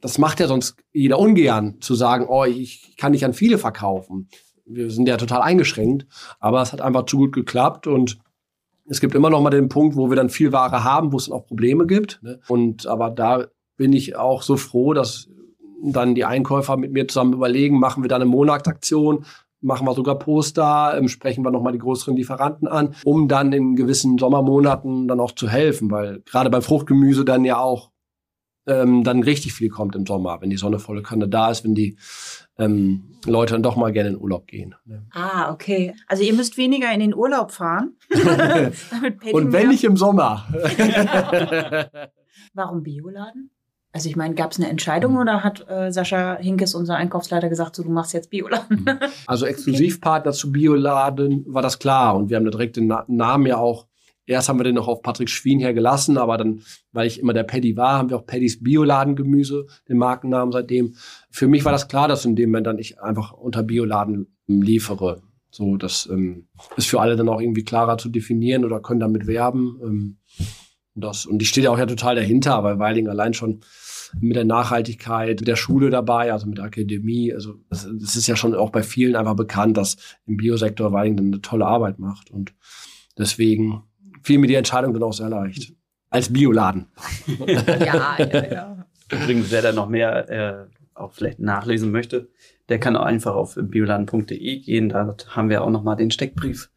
[0.03, 4.29] das macht ja sonst jeder ungern, zu sagen, oh, ich kann nicht an viele verkaufen.
[4.67, 6.07] Wir sind ja total eingeschränkt,
[6.39, 8.19] aber es hat einfach zu gut geklappt und
[8.91, 11.31] es gibt immer noch mal den Punkt, wo wir dann viel Ware haben, wo es
[11.31, 12.21] auch Probleme gibt.
[12.23, 12.41] Ne?
[12.49, 15.29] Und aber da bin ich auch so froh, dass
[15.83, 19.25] dann die Einkäufer mit mir zusammen überlegen, machen wir da eine Monatsaktion,
[19.61, 23.77] machen wir sogar Poster, ähm, sprechen wir nochmal die größeren Lieferanten an, um dann in
[23.77, 27.91] gewissen Sommermonaten dann auch zu helfen, weil gerade beim Fruchtgemüse dann ja auch
[28.67, 31.75] ähm, dann richtig viel kommt im Sommer, wenn die Sonne volle Kanne da ist, wenn
[31.75, 31.97] die
[32.59, 34.75] ähm, Leute dann doch mal gerne in Urlaub gehen.
[34.85, 35.07] Ne?
[35.13, 35.95] Ah, okay.
[36.07, 37.97] Also ihr müsst weniger in den Urlaub fahren.
[39.33, 40.47] Und wenn nicht im Sommer.
[42.55, 43.51] Warum Bioladen?
[43.93, 47.75] Also ich meine, gab es eine Entscheidung oder hat äh, Sascha Hinkes, unser Einkaufsleiter, gesagt,
[47.75, 48.85] so du machst jetzt Bioladen?
[48.85, 48.99] Mhm.
[49.27, 50.39] also Exklusivpartner okay.
[50.39, 53.87] zu Bioladen war das klar und wir haben da direkt den Na Namen ja auch
[54.31, 56.63] Erst haben wir den noch auf Patrick Schwien hergelassen, aber dann,
[56.93, 60.95] weil ich immer der Paddy war, haben wir auch Paddys Bioladengemüse, den Markennamen seitdem.
[61.31, 65.21] Für mich war das klar, dass in dem Moment dann ich einfach unter Bioladen liefere.
[65.51, 69.27] So, das ähm, ist für alle dann auch irgendwie klarer zu definieren oder können damit
[69.27, 69.81] werben.
[69.83, 70.19] Ähm,
[70.95, 73.63] das, und ich stehe ja auch ja total dahinter, weil Weiling allein schon
[74.21, 77.35] mit der Nachhaltigkeit, mit der Schule dabei, also mit der Akademie.
[77.35, 81.27] Also das ist ja schon auch bei vielen einfach bekannt, dass im Biosektor Weiling dann
[81.27, 82.31] eine tolle Arbeit macht.
[82.31, 82.55] Und
[83.19, 83.83] deswegen
[84.23, 85.75] fiel mir die Entscheidung dann auch sehr leicht.
[86.11, 86.87] Als Bioladen.
[87.47, 88.87] ja, ja, ja.
[89.11, 92.29] Übrigens, wer da noch mehr äh, auch vielleicht nachlesen möchte,
[92.69, 94.89] der kann auch einfach auf bioladen.de gehen.
[94.89, 96.71] Da haben wir auch nochmal den Steckbrief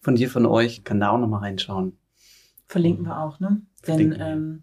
[0.00, 0.84] von dir, von euch.
[0.84, 1.98] Kann da auch nochmal reinschauen.
[2.66, 3.62] Verlinken wir auch, ne?
[3.86, 4.62] Denn ähm,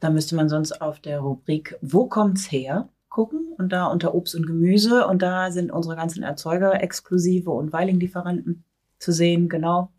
[0.00, 2.88] da müsste man sonst auf der Rubrik Wo kommt's her?
[3.10, 7.72] gucken und da unter Obst und Gemüse und da sind unsere ganzen Erzeuger exklusive und
[7.72, 8.64] Weiling-Lieferanten
[8.98, 9.92] zu sehen, genau.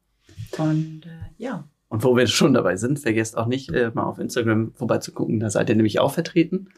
[0.58, 1.68] Und äh, ja.
[1.88, 5.40] Und wo wir schon dabei sind, vergesst auch nicht, äh, mal auf Instagram vorbeizugucken.
[5.40, 6.70] Da seid ihr nämlich auch vertreten.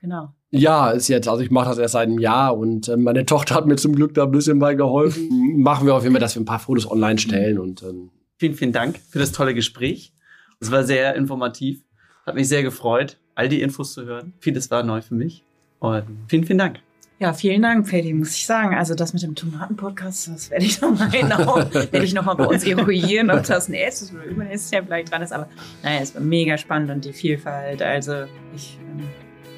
[0.00, 0.34] Genau.
[0.50, 3.54] Ja, ist jetzt, also ich mache das erst seit einem Jahr und äh, meine Tochter
[3.54, 5.28] hat mir zum Glück da ein bisschen bei geholfen.
[5.62, 8.54] Machen wir auf jeden Fall, dass wir ein paar Fotos online stellen und ähm vielen,
[8.54, 10.14] vielen Dank für das tolle Gespräch.
[10.58, 11.84] Es war sehr informativ.
[12.26, 14.32] Hat mich sehr gefreut, all die Infos zu hören.
[14.40, 15.44] Vieles war neu für mich.
[15.78, 16.80] Und vielen, vielen Dank.
[17.20, 18.74] Ja, vielen Dank, Paddy, muss ich sagen.
[18.74, 22.64] Also das mit dem Tomatenpodcast, das werde ich nochmal genau, werde ich nochmal bei uns
[22.64, 25.30] eruieren, ob das nächstes oder übernächstes Jahr vielleicht dran ist.
[25.30, 25.46] Aber
[25.82, 27.82] naja, es war mega spannend und die Vielfalt.
[27.82, 28.24] Also
[28.56, 29.06] ich ähm,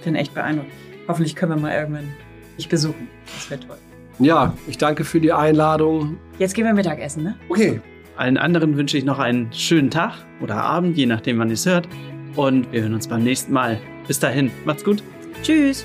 [0.02, 0.72] bin echt beeindruckt.
[1.06, 2.12] Hoffentlich können wir mal irgendwann
[2.58, 3.06] dich besuchen.
[3.32, 3.78] Das wäre toll.
[4.18, 6.18] Ja, ich danke für die Einladung.
[6.40, 7.36] Jetzt gehen wir Mittagessen, ne?
[7.48, 7.80] Okay.
[8.16, 11.64] Allen anderen wünsche ich noch einen schönen Tag oder Abend, je nachdem, wann ihr es
[11.64, 11.88] hört.
[12.34, 13.78] Und wir hören uns beim nächsten Mal.
[14.08, 15.00] Bis dahin, macht's gut.
[15.44, 15.84] Tschüss.